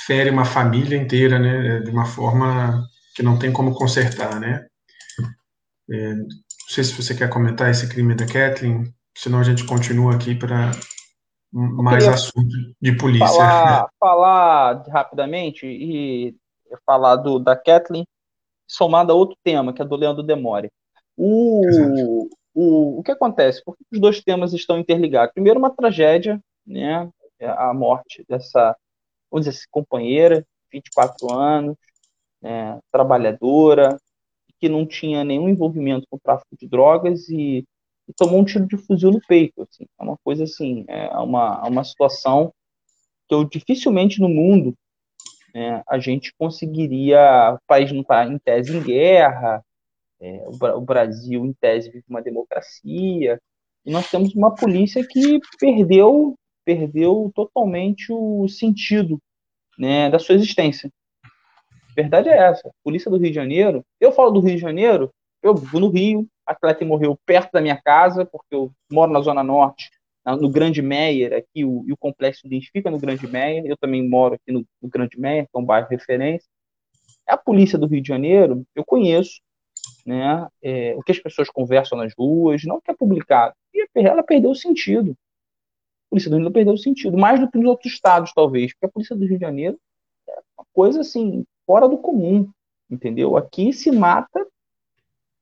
[0.05, 4.65] fere uma família inteira, né, de uma forma que não tem como consertar, né.
[5.89, 6.27] É, não
[6.67, 10.71] sei se você quer comentar esse crime da Kathleen, senão a gente continua aqui para
[11.51, 13.27] mais assunto de polícia.
[13.27, 16.35] Falar, falar rapidamente e
[16.85, 18.05] falar do, da Kathleen,
[18.67, 20.69] somado a outro tema, que é do Leandro Demore.
[21.15, 23.63] O, o, o que acontece?
[23.63, 25.33] Por que os dois temas estão interligados?
[25.33, 27.09] Primeiro, uma tragédia, né?
[27.41, 28.75] A morte dessa,
[29.29, 31.77] vamos dizer assim, companheira, 24 anos,
[32.41, 33.97] né, trabalhadora,
[34.59, 37.65] que não tinha nenhum envolvimento com o tráfico de drogas e,
[38.07, 39.61] e, tomou um tiro de fuzil no peito.
[39.61, 39.85] Assim.
[39.99, 42.53] É uma coisa assim, é uma, uma situação
[43.27, 44.73] que eu dificilmente no mundo
[45.55, 47.53] né, a gente conseguiria.
[47.53, 49.63] O país não está em tese em guerra,
[50.19, 53.39] é, o, o Brasil, em tese, vive uma democracia,
[53.85, 59.21] e nós temos uma polícia que perdeu perdeu totalmente o sentido
[59.77, 60.91] né, da sua existência.
[61.95, 62.69] Verdade é essa.
[62.83, 66.27] Polícia do Rio de Janeiro, eu falo do Rio de Janeiro, eu vivo no Rio,
[66.45, 69.89] a Clete morreu perto da minha casa, porque eu moro na Zona Norte,
[70.25, 74.35] no Grande Meier, aqui o, e o complexo identifica no Grande Meier, eu também moro
[74.35, 76.47] aqui no, no Grande Meier, que é um bairro referência.
[77.27, 79.39] A polícia do Rio de Janeiro, eu conheço,
[80.05, 83.53] né, é, o que as pessoas conversam nas ruas, não que é publicado.
[83.73, 85.15] E ela perdeu o sentido.
[86.15, 88.89] Polícia do Rio perdeu o sentido, mais do que nos outros estados, talvez, porque a
[88.89, 89.77] Polícia do Rio de Janeiro
[90.29, 92.49] é uma coisa assim, fora do comum,
[92.89, 93.35] entendeu?
[93.35, 94.47] Aqui se mata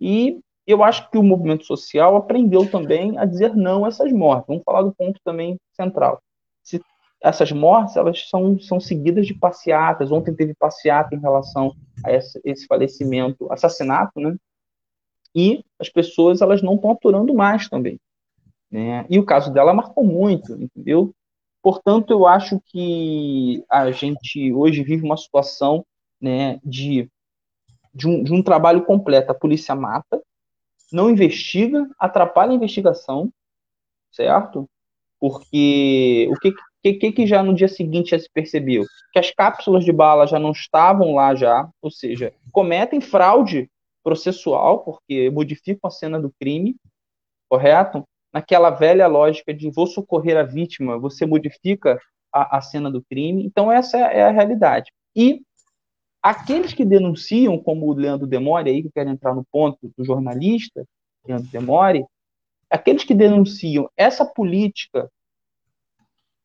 [0.02, 4.48] e eu acho que o movimento social aprendeu também a dizer não a essas mortes.
[4.48, 6.20] Vamos falar do ponto também central.
[6.64, 6.82] Se
[7.22, 10.12] essas mortes elas são, são seguidas de passeatas.
[10.12, 14.36] Ontem teve passeata em relação a esse falecimento, assassinato, né?
[15.36, 18.00] E as pessoas elas não estão aturando mais também.
[18.74, 19.06] Né?
[19.08, 21.14] E o caso dela marcou muito, entendeu?
[21.62, 25.86] Portanto, eu acho que a gente hoje vive uma situação
[26.20, 27.08] né, de,
[27.94, 29.32] de, um, de um trabalho completo.
[29.32, 30.20] A polícia mata,
[30.92, 33.32] não investiga, atrapalha a investigação,
[34.12, 34.68] certo?
[35.20, 38.86] Porque o que, que, que, que já no dia seguinte já se percebeu?
[39.14, 43.70] Que as cápsulas de bala já não estavam lá já, ou seja, cometem fraude
[44.04, 46.76] processual, porque modificam a cena do crime,
[47.48, 48.04] correto?
[48.34, 52.00] Naquela velha lógica de vou socorrer a vítima, você modifica
[52.32, 53.46] a, a cena do crime.
[53.46, 54.92] Então, essa é a realidade.
[55.16, 55.42] E
[56.22, 60.84] aqueles que denunciam, como o Leandro Demore, aí que quer entrar no ponto do jornalista,
[61.28, 62.06] Leandro Demore,
[62.70, 65.10] aqueles que denunciam essa política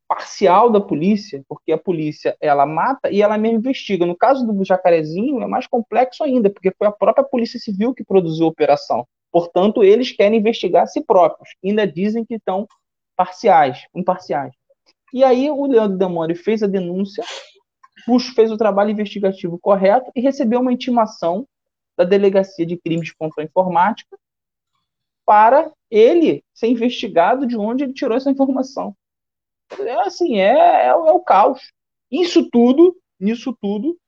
[0.09, 4.07] parcial da polícia, porque a polícia ela mata e ela mesmo investiga.
[4.07, 8.03] No caso do Jacarezinho é mais complexo ainda, porque foi a própria Polícia Civil que
[8.03, 9.07] produziu a operação.
[9.30, 11.50] Portanto, eles querem investigar a si próprios.
[11.64, 12.66] Ainda dizem que estão
[13.16, 14.54] parciais, imparciais.
[15.12, 17.24] E aí o Leandro Demore fez a denúncia,
[18.34, 21.46] fez o trabalho investigativo correto e recebeu uma intimação
[21.96, 24.16] da Delegacia de Crimes contra a Informática
[25.26, 28.94] para ele ser investigado de onde ele tirou essa informação.
[29.78, 31.72] É assim, é, é, é o caos.
[32.10, 33.98] Isso tudo, nisso tudo,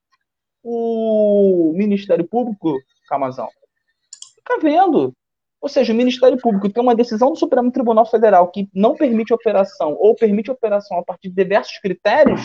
[0.63, 2.75] o Ministério Público,
[3.07, 3.51] Camazão,
[4.51, 5.13] fica vendo.
[5.61, 9.33] Ou seja, o Ministério Público tem uma decisão do Supremo Tribunal Federal que não permite
[9.33, 12.41] operação ou permite operação a partir de diversos critérios,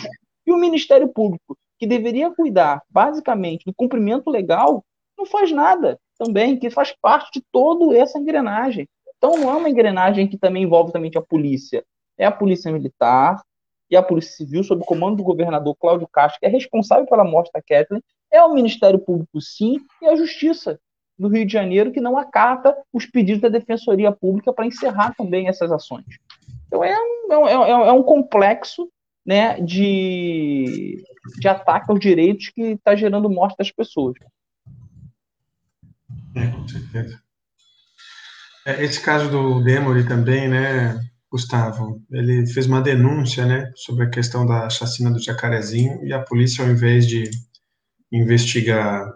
[0.46, 4.84] e o Ministério Público, que deveria cuidar basicamente do cumprimento legal,
[5.18, 8.86] não faz nada também, que faz parte de toda essa engrenagem.
[9.16, 11.84] Então não é uma engrenagem que também envolve também a polícia
[12.18, 13.42] é a Polícia Militar
[13.90, 17.24] e a Polícia Civil, sob o comando do governador Cláudio Castro, que é responsável pela
[17.24, 20.80] morte da Kathleen, é o Ministério Público, sim, e a Justiça
[21.18, 25.48] do Rio de Janeiro, que não acata os pedidos da Defensoria Pública para encerrar também
[25.48, 26.04] essas ações.
[26.66, 28.90] Então é um, é um, é um é complexo
[29.24, 31.02] né, de,
[31.38, 34.14] de ataque aos direitos que está gerando morte das pessoas.
[36.34, 37.18] É, com certeza.
[38.66, 41.00] É, esse caso do Demory também, né,
[41.30, 46.22] Gustavo, ele fez uma denúncia, né, sobre a questão da chacina do Jacarezinho e a
[46.22, 47.30] polícia, ao invés de
[48.12, 49.12] investigar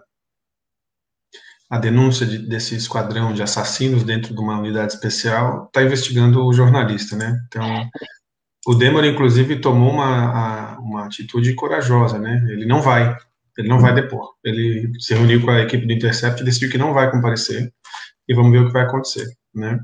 [1.71, 6.51] a denúncia de, desse esquadrão de assassinos dentro de uma unidade especial, está investigando o
[6.51, 7.39] jornalista, né?
[7.47, 7.89] Então,
[8.67, 12.45] o Demore, inclusive, tomou uma, uma atitude corajosa, né?
[12.49, 13.15] Ele não vai,
[13.57, 14.33] ele não vai depor.
[14.43, 17.73] Ele se reuniu com a equipe do Intercept e decidiu que não vai comparecer
[18.27, 19.79] e vamos ver o que vai acontecer, né?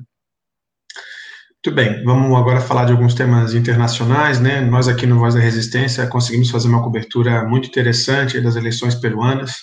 [1.65, 4.60] Muito bem, vamos agora falar de alguns temas internacionais, né?
[4.60, 9.56] Nós aqui no Voz da Resistência conseguimos fazer uma cobertura muito interessante das eleições peruanas,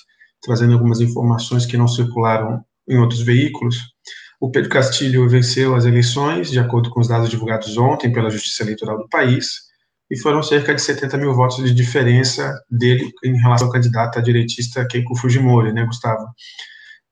[0.45, 3.76] trazendo algumas informações que não circularam em outros veículos.
[4.40, 8.62] O Pedro Castilho venceu as eleições, de acordo com os dados divulgados ontem pela Justiça
[8.62, 9.62] Eleitoral do país,
[10.11, 14.86] e foram cerca de 70 mil votos de diferença dele em relação ao candidato direitista
[14.86, 16.26] Keiko Fujimori, né, Gustavo?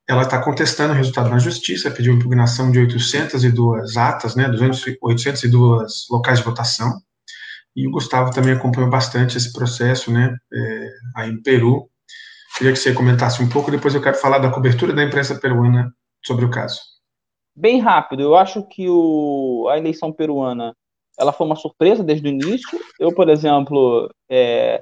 [0.09, 6.07] ela está contestando o resultado na justiça, pediu impugnação de 802 atas, né, 200, 802
[6.11, 7.01] locais de votação,
[7.74, 11.89] e o Gustavo também acompanhou bastante esse processo, né, é, aí em Peru.
[12.63, 15.93] Queria que você comentasse um pouco, depois eu quero falar da cobertura da imprensa peruana
[16.25, 16.79] sobre o caso.
[17.57, 18.23] bem rápido.
[18.23, 20.73] Eu acho que o, a eleição peruana
[21.19, 22.79] ela foi uma surpresa desde o início.
[23.01, 24.81] Eu, por exemplo, é,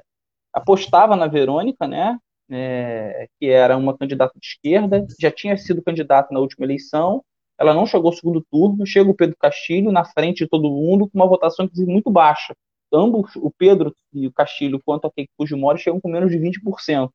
[0.53, 2.19] apostava na Verônica, né?
[2.51, 7.23] É, que era uma candidata de esquerda, já tinha sido candidata na última eleição.
[7.59, 8.85] Ela não chegou ao segundo turno.
[8.85, 12.53] Chega o Pedro Castilho na frente de todo mundo com uma votação muito baixa.
[12.93, 17.09] Ambos, o Pedro e o Castilho, quanto a Keiko Fujimori, chegam com menos de 20%.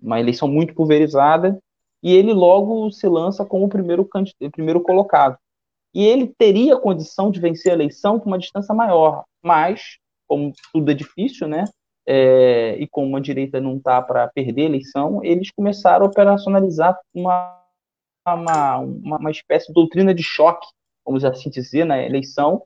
[0.00, 1.58] Uma eleição muito pulverizada
[2.02, 4.08] e ele logo se lança como o primeiro,
[4.52, 5.36] primeiro colocado.
[5.94, 10.90] E ele teria condição de vencer a eleição com uma distância maior, mas, como tudo
[10.90, 11.64] é difícil, né?
[12.06, 16.98] É, e como a direita não está para perder a eleição, eles começaram a operacionalizar
[17.12, 17.62] uma,
[18.26, 20.66] uma, uma, espécie de doutrina de choque,
[21.04, 22.62] vamos assim dizer, na eleição.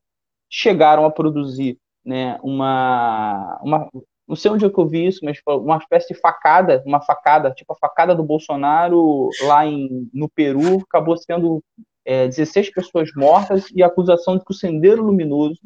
[0.49, 3.89] Chegaram a produzir né, uma, uma,
[4.27, 7.51] não sei onde é que eu vi isso, mas uma espécie de facada, uma facada,
[7.51, 11.63] tipo a facada do Bolsonaro lá em, no Peru, acabou sendo
[12.05, 15.61] é, 16 pessoas mortas e a acusação de que o Sendeiro Luminoso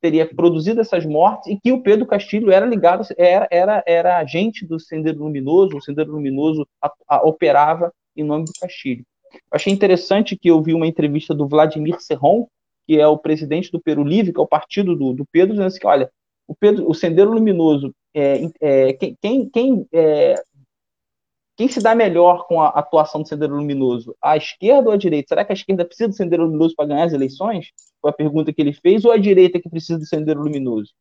[0.00, 4.66] teria produzido essas mortes e que o Pedro Castilho era ligado, era, era, era agente
[4.66, 9.04] do Sendeiro Luminoso, o Sendeiro Luminoso a, a, operava em nome do Castilho.
[9.50, 12.46] Achei interessante que eu vi uma entrevista do Vladimir Serron,
[12.86, 15.68] que é o presidente do Peru Livre, que é o partido do, do Pedro, dizendo
[15.68, 16.10] assim, olha,
[16.46, 20.34] o, Pedro, o Sendeiro Luminoso, é, é, quem, quem, é,
[21.56, 24.14] quem, se dá melhor com a atuação do Sendeiro Luminoso?
[24.22, 25.28] A esquerda ou a direita?
[25.28, 27.68] Será que a esquerda precisa do Sendeiro Luminoso para ganhar as eleições?
[28.00, 30.92] Foi a pergunta que ele fez, ou a direita que precisa do Sendeiro Luminoso?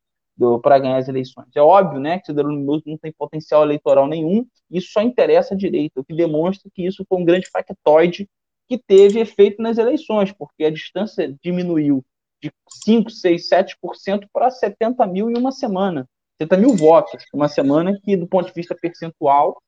[0.62, 1.48] para ganhar as eleições.
[1.56, 5.54] É óbvio né, que o Sendeiro Luminoso não tem potencial eleitoral nenhum, isso só interessa
[5.54, 8.28] à direita, o que demonstra que isso foi um grande factoide
[8.68, 12.04] que teve efeito nas eleições, porque a distância diminuiu
[12.44, 12.52] de
[12.84, 16.06] 5, 6, 7% para 70 mil em uma semana.
[16.42, 19.62] 70 mil votos uma semana, que do ponto de vista percentual,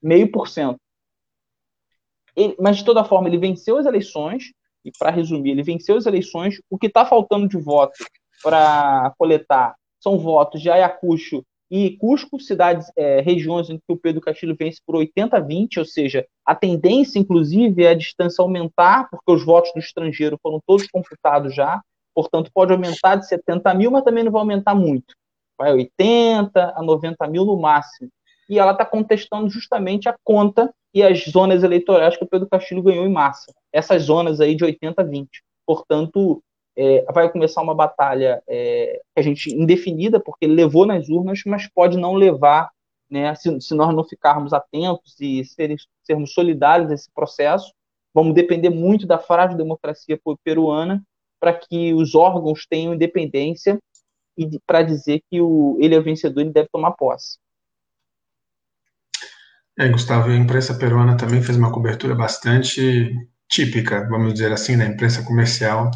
[0.00, 0.78] meio por cento.
[2.58, 4.52] Mas, de toda forma, ele venceu as eleições,
[4.84, 6.60] e para resumir, ele venceu as eleições.
[6.70, 7.92] O que está faltando de voto
[8.42, 14.20] para coletar são votos de Ayacucho e Cusco, cidades, é, regiões em que o Pedro
[14.20, 19.08] Castilho vence por 80 a 20, ou seja, a tendência, inclusive, é a distância aumentar,
[19.08, 21.80] porque os votos do estrangeiro foram todos computados já,
[22.20, 25.14] portanto, pode aumentar de 70 mil, mas também não vai aumentar muito.
[25.58, 28.10] Vai 80 a 90 mil no máximo.
[28.48, 32.82] E ela está contestando justamente a conta e as zonas eleitorais que o Pedro Castilho
[32.82, 33.52] ganhou em massa.
[33.72, 35.28] Essas zonas aí de 80 a 20.
[35.64, 36.42] Portanto,
[36.76, 41.68] é, vai começar uma batalha é, que a gente indefinida, porque levou nas urnas, mas
[41.68, 42.70] pode não levar,
[43.08, 47.72] né, se, se nós não ficarmos atentos e ser, sermos solidários nesse processo,
[48.12, 51.02] vamos depender muito da frágil democracia peruana
[51.40, 53.78] para que os órgãos tenham independência
[54.36, 57.38] e para dizer que o, ele é vencedor, ele deve tomar posse.
[59.78, 63.10] É, Gustavo, a imprensa peruana também fez uma cobertura bastante
[63.48, 65.90] típica, vamos dizer assim, da imprensa comercial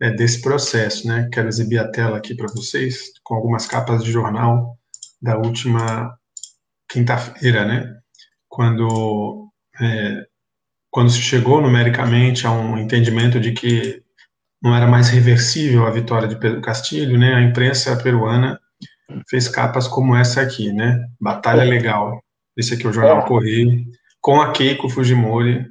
[0.00, 1.28] é, desse processo, né?
[1.32, 4.76] Quero exibir a tela aqui para vocês com algumas capas de jornal
[5.22, 6.18] da última
[6.88, 7.94] quinta-feira, né?
[8.48, 9.48] Quando
[9.80, 10.26] é,
[10.90, 14.02] quando se chegou numericamente a um entendimento de que
[14.62, 17.34] não era mais reversível a vitória de Pedro Castilho, né?
[17.34, 18.60] A imprensa peruana
[19.28, 21.06] fez capas como essa aqui, né?
[21.20, 22.22] Batalha legal.
[22.56, 23.26] Esse aqui é o jornal é.
[23.26, 23.84] Correio
[24.20, 25.66] com a Keiko Fujimori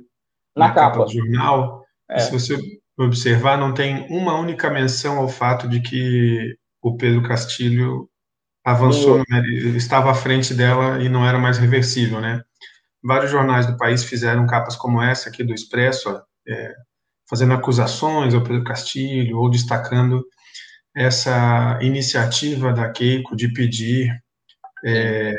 [0.55, 0.91] na, na capa.
[0.91, 1.83] capa do jornal.
[2.09, 2.19] É.
[2.19, 2.57] Se você
[2.97, 8.09] observar, não tem uma única menção ao fato de que o Pedro Castilho
[8.65, 9.41] avançou, né,
[9.75, 12.41] estava à frente dela e não era mais reversível, né?
[13.01, 16.73] Vários jornais do país fizeram capas como essa aqui do Expresso, ó, é,
[17.29, 20.25] fazendo acusações ao Pedro Castilho ou destacando
[20.95, 24.11] essa iniciativa da Keiko de pedir
[24.83, 25.35] é,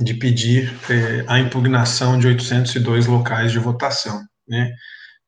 [0.00, 4.72] de pedir é, a impugnação de 802 locais de votação, né?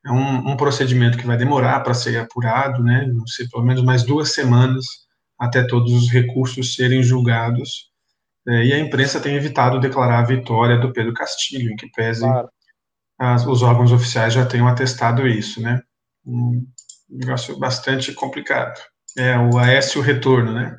[0.05, 3.07] é um, um procedimento que vai demorar para ser apurado, né?
[3.07, 4.85] Não sei, pelo menos mais duas semanas
[5.39, 7.91] até todos os recursos serem julgados.
[8.47, 12.21] É, e a imprensa tem evitado declarar a vitória do Pedro Castilho, em que pese
[12.21, 12.49] claro.
[13.25, 15.81] As, os órgãos oficiais já tenham atestado isso, né?
[16.27, 16.67] Um
[17.09, 18.81] negócio bastante complicado.
[19.17, 20.79] É o Aécio Retorno, né?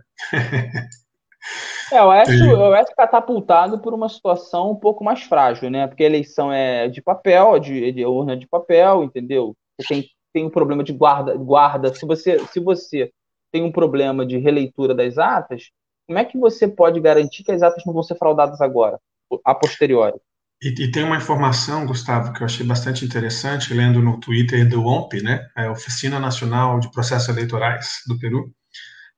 [1.92, 5.88] É, o Oeste, o Oeste catapultado por uma situação um pouco mais frágil, né?
[5.88, 9.56] Porque a eleição é de papel, de, de urna de papel, entendeu?
[9.80, 11.94] Você tem, tem um problema de guarda, guarda.
[11.94, 13.12] Se você, se você
[13.52, 15.70] tem um problema de releitura das atas,
[16.08, 19.00] como é que você pode garantir que as atas não vão ser fraudadas agora,
[19.44, 20.20] a posteriori?
[20.62, 24.86] E, e, tem uma informação, Gustavo, que eu achei bastante interessante, lendo no Twitter do
[24.86, 28.52] OMP, né, a Oficina Nacional de Processos Eleitorais do Peru,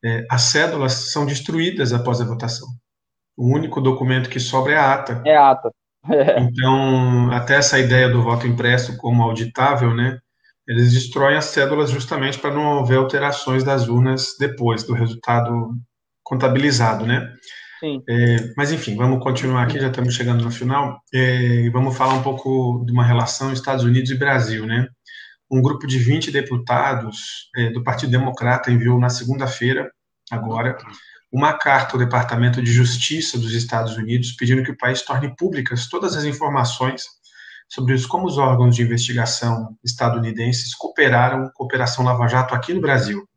[0.04, 2.68] é, as cédulas são destruídas após a votação.
[3.38, 5.22] O único documento que sobra é a ata.
[5.26, 5.72] É a ata.
[6.40, 10.18] então, até essa ideia do voto impresso como auditável, né,
[10.68, 15.76] eles destroem as cédulas justamente para não haver alterações das urnas depois do resultado
[16.24, 17.32] contabilizado, né?
[18.10, 22.24] É, mas enfim, vamos continuar aqui, já estamos chegando no final, é, vamos falar um
[22.24, 24.88] pouco de uma relação Estados Unidos e Brasil, né?
[25.50, 29.92] Um grupo de 20 deputados é, do Partido Democrata enviou na segunda-feira,
[30.30, 30.78] agora,
[31.32, 35.88] uma carta ao Departamento de Justiça dos Estados Unidos pedindo que o país torne públicas
[35.88, 37.04] todas as informações
[37.70, 42.74] sobre os, como os órgãos de investigação estadunidenses cooperaram com a Operação Lava Jato aqui
[42.74, 43.28] no Brasil.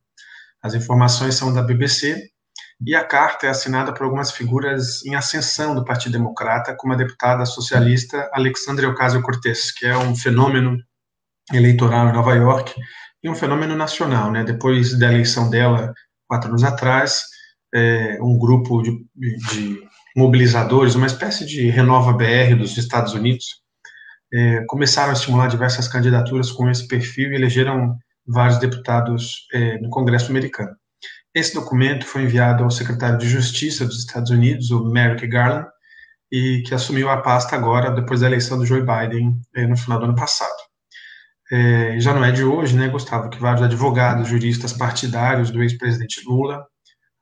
[0.63, 2.31] As informações são da BBC
[2.87, 6.97] e a carta é assinada por algumas figuras em ascensão do Partido Democrata, como a
[6.97, 10.79] deputada socialista Alexandria Ocasio-Cortez, que é um fenômeno
[11.53, 12.75] eleitoral em Nova York
[13.23, 14.33] e um fenômeno nacional.
[14.33, 14.45] Né?
[14.45, 15.93] Depois da eleição dela,
[16.27, 17.25] quatro anos atrás,
[17.75, 19.83] é, um grupo de, de
[20.17, 23.61] mobilizadores, uma espécie de Renova BR dos Estados Unidos,
[24.33, 29.91] é, começaram a estimular diversas candidaturas com esse perfil e elegeram vários deputados é, no
[29.91, 30.75] Congresso americano.
[31.35, 35.69] Esse documento foi enviado ao secretário de Justiça dos Estados Unidos, o Merrick Garland,
[36.31, 39.99] e que assumiu a pasta agora, depois da eleição do Joe Biden, é, no final
[39.99, 40.51] do ano passado.
[41.53, 46.23] É, já não é de hoje, né, Gustavo, que vários advogados, juristas partidários do ex-presidente
[46.25, 46.65] Lula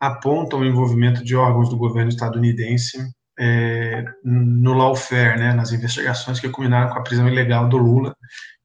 [0.01, 2.99] apontam o envolvimento de órgãos do governo estadunidense
[3.39, 8.15] é, no lawfare, né, nas investigações que culminaram com a prisão ilegal do Lula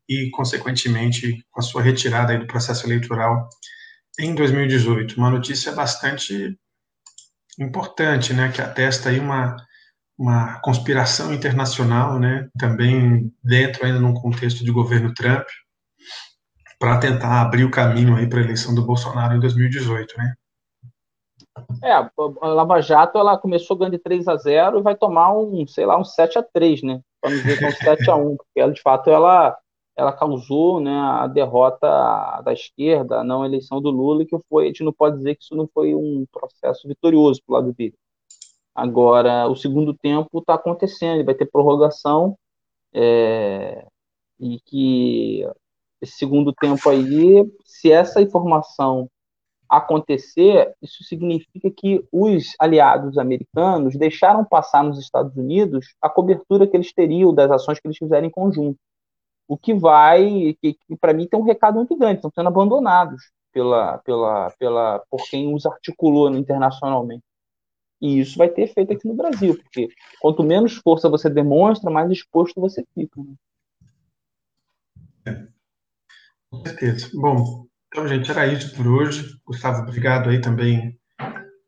[0.07, 3.47] e, consequentemente, com a sua retirada do processo eleitoral
[4.19, 5.17] em 2018.
[5.17, 6.57] Uma notícia bastante
[7.59, 9.55] importante, né, que atesta aí uma,
[10.17, 15.45] uma conspiração internacional, né, também dentro ainda num contexto de governo Trump,
[16.79, 20.33] para tentar abrir o caminho aí para a eleição do Bolsonaro em 2018, né?
[21.83, 22.09] É, a
[22.41, 25.97] Lava Jato ela começou ganhando de 3 a 0 e vai tomar um, sei lá,
[25.97, 26.99] um 7 a 3, né?
[27.23, 29.55] Vamos dizer que é um 7 a 1, porque ela de fato ela
[29.95, 34.67] ela causou, né, a derrota da esquerda, a não eleição do Lula, que foi, a
[34.67, 37.95] gente não pode dizer que isso não foi um processo vitorioso para o lado dele.
[38.75, 42.37] Agora, o segundo tempo está acontecendo, vai ter prorrogação,
[42.93, 43.85] é,
[44.39, 45.47] e que
[46.01, 49.09] esse segundo tempo aí, se essa informação
[49.69, 56.77] acontecer, isso significa que os aliados americanos deixaram passar nos Estados Unidos a cobertura que
[56.77, 58.77] eles teriam das ações que eles fizerem em conjunto.
[59.47, 63.21] O que vai, que, que para mim tem um recado muito grande, estão sendo abandonados
[63.51, 67.23] pela, pela, pela, por quem os articulou internacionalmente.
[68.01, 69.87] E isso vai ter efeito aqui no Brasil, porque
[70.19, 73.21] quanto menos força você demonstra, mais exposto você fica.
[73.21, 73.35] Né?
[75.25, 75.47] É.
[76.49, 77.09] Com certeza.
[77.13, 79.39] Bom, então, gente, era isso por hoje.
[79.45, 80.99] Gustavo, obrigado aí também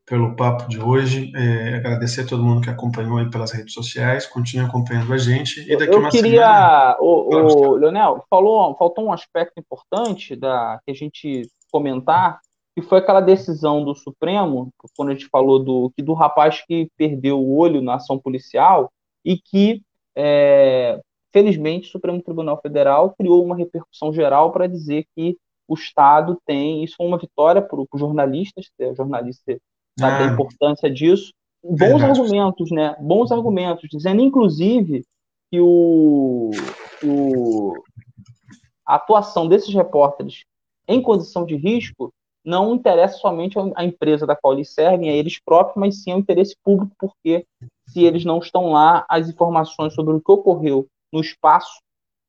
[0.06, 1.32] pelo papo de hoje.
[1.36, 5.62] É, agradecer a todo mundo que acompanhou aí pelas redes sociais, continue acompanhando a gente.
[5.62, 6.98] E daqui Eu uma queria, semana...
[7.00, 12.40] o, o Leonel, falou, faltou um aspecto importante da que a gente comentar,
[12.76, 17.40] que foi aquela decisão do Supremo, quando a gente falou do do rapaz que perdeu
[17.40, 18.92] o olho na ação policial
[19.24, 19.82] e que
[20.16, 21.00] é,
[21.34, 25.38] felizmente o Supremo Tribunal Federal criou uma repercussão geral para dizer que
[25.68, 29.58] o Estado tem, isso foi uma vitória para os jornalistas, o jornalista
[29.98, 31.34] sabe ah, a importância disso,
[31.64, 32.20] bons verdade.
[32.20, 32.96] argumentos, né?
[33.00, 35.04] Bons argumentos, dizendo inclusive
[35.52, 36.52] que o,
[37.04, 37.74] o,
[38.86, 40.44] a atuação desses repórteres
[40.88, 45.40] em condição de risco não interessa somente a empresa da qual eles servem, a eles
[45.44, 47.46] próprios, mas sim ao interesse público, porque
[47.88, 51.80] se eles não estão lá, as informações sobre o que ocorreu no espaço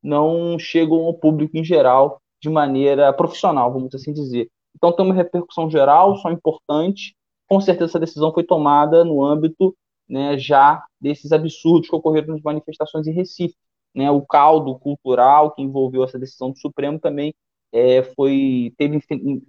[0.01, 4.49] não chegam ao público em geral de maneira profissional, vamos assim dizer.
[4.75, 7.15] Então tem uma repercussão geral, só importante.
[7.47, 9.75] Com certeza essa decisão foi tomada no âmbito
[10.07, 13.55] né, já desses absurdos que ocorreram nas manifestações em Recife.
[13.95, 17.33] Né, o caldo cultural que envolveu essa decisão do Supremo também
[17.73, 19.01] é, foi teve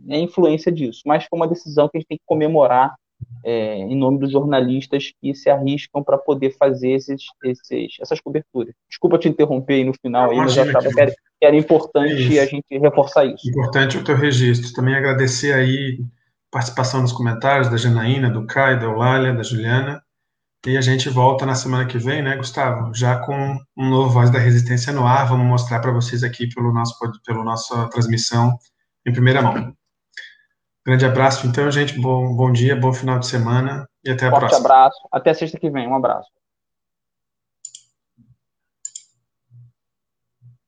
[0.09, 2.95] é, influência disso, mas foi uma decisão que a gente tem que comemorar
[3.45, 8.75] é, em nome dos jornalistas que se arriscam para poder fazer esses, esses, essas coberturas.
[8.89, 12.39] Desculpa te interromper aí no final, aí, mas eu achava que era, que era importante
[12.39, 13.49] é a gente reforçar isso.
[13.49, 14.73] Importante o teu registro.
[14.73, 15.99] Também agradecer aí
[16.51, 20.03] participação nos comentários da Janaína, do Caio, da Eulália, da Juliana.
[20.67, 22.93] E a gente volta na semana que vem, né, Gustavo?
[22.93, 25.29] Já com um novo Voz da Resistência no ar.
[25.29, 26.95] Vamos mostrar para vocês aqui pelo nosso,
[27.25, 28.59] pela nossa transmissão
[29.07, 29.73] em primeira mão.
[30.85, 32.01] Grande abraço, então, gente.
[32.01, 34.61] Bom, bom dia, bom final de semana e até a Forte próxima.
[34.61, 34.99] abraço.
[35.13, 35.87] Até sexta que vem.
[35.87, 36.29] Um abraço.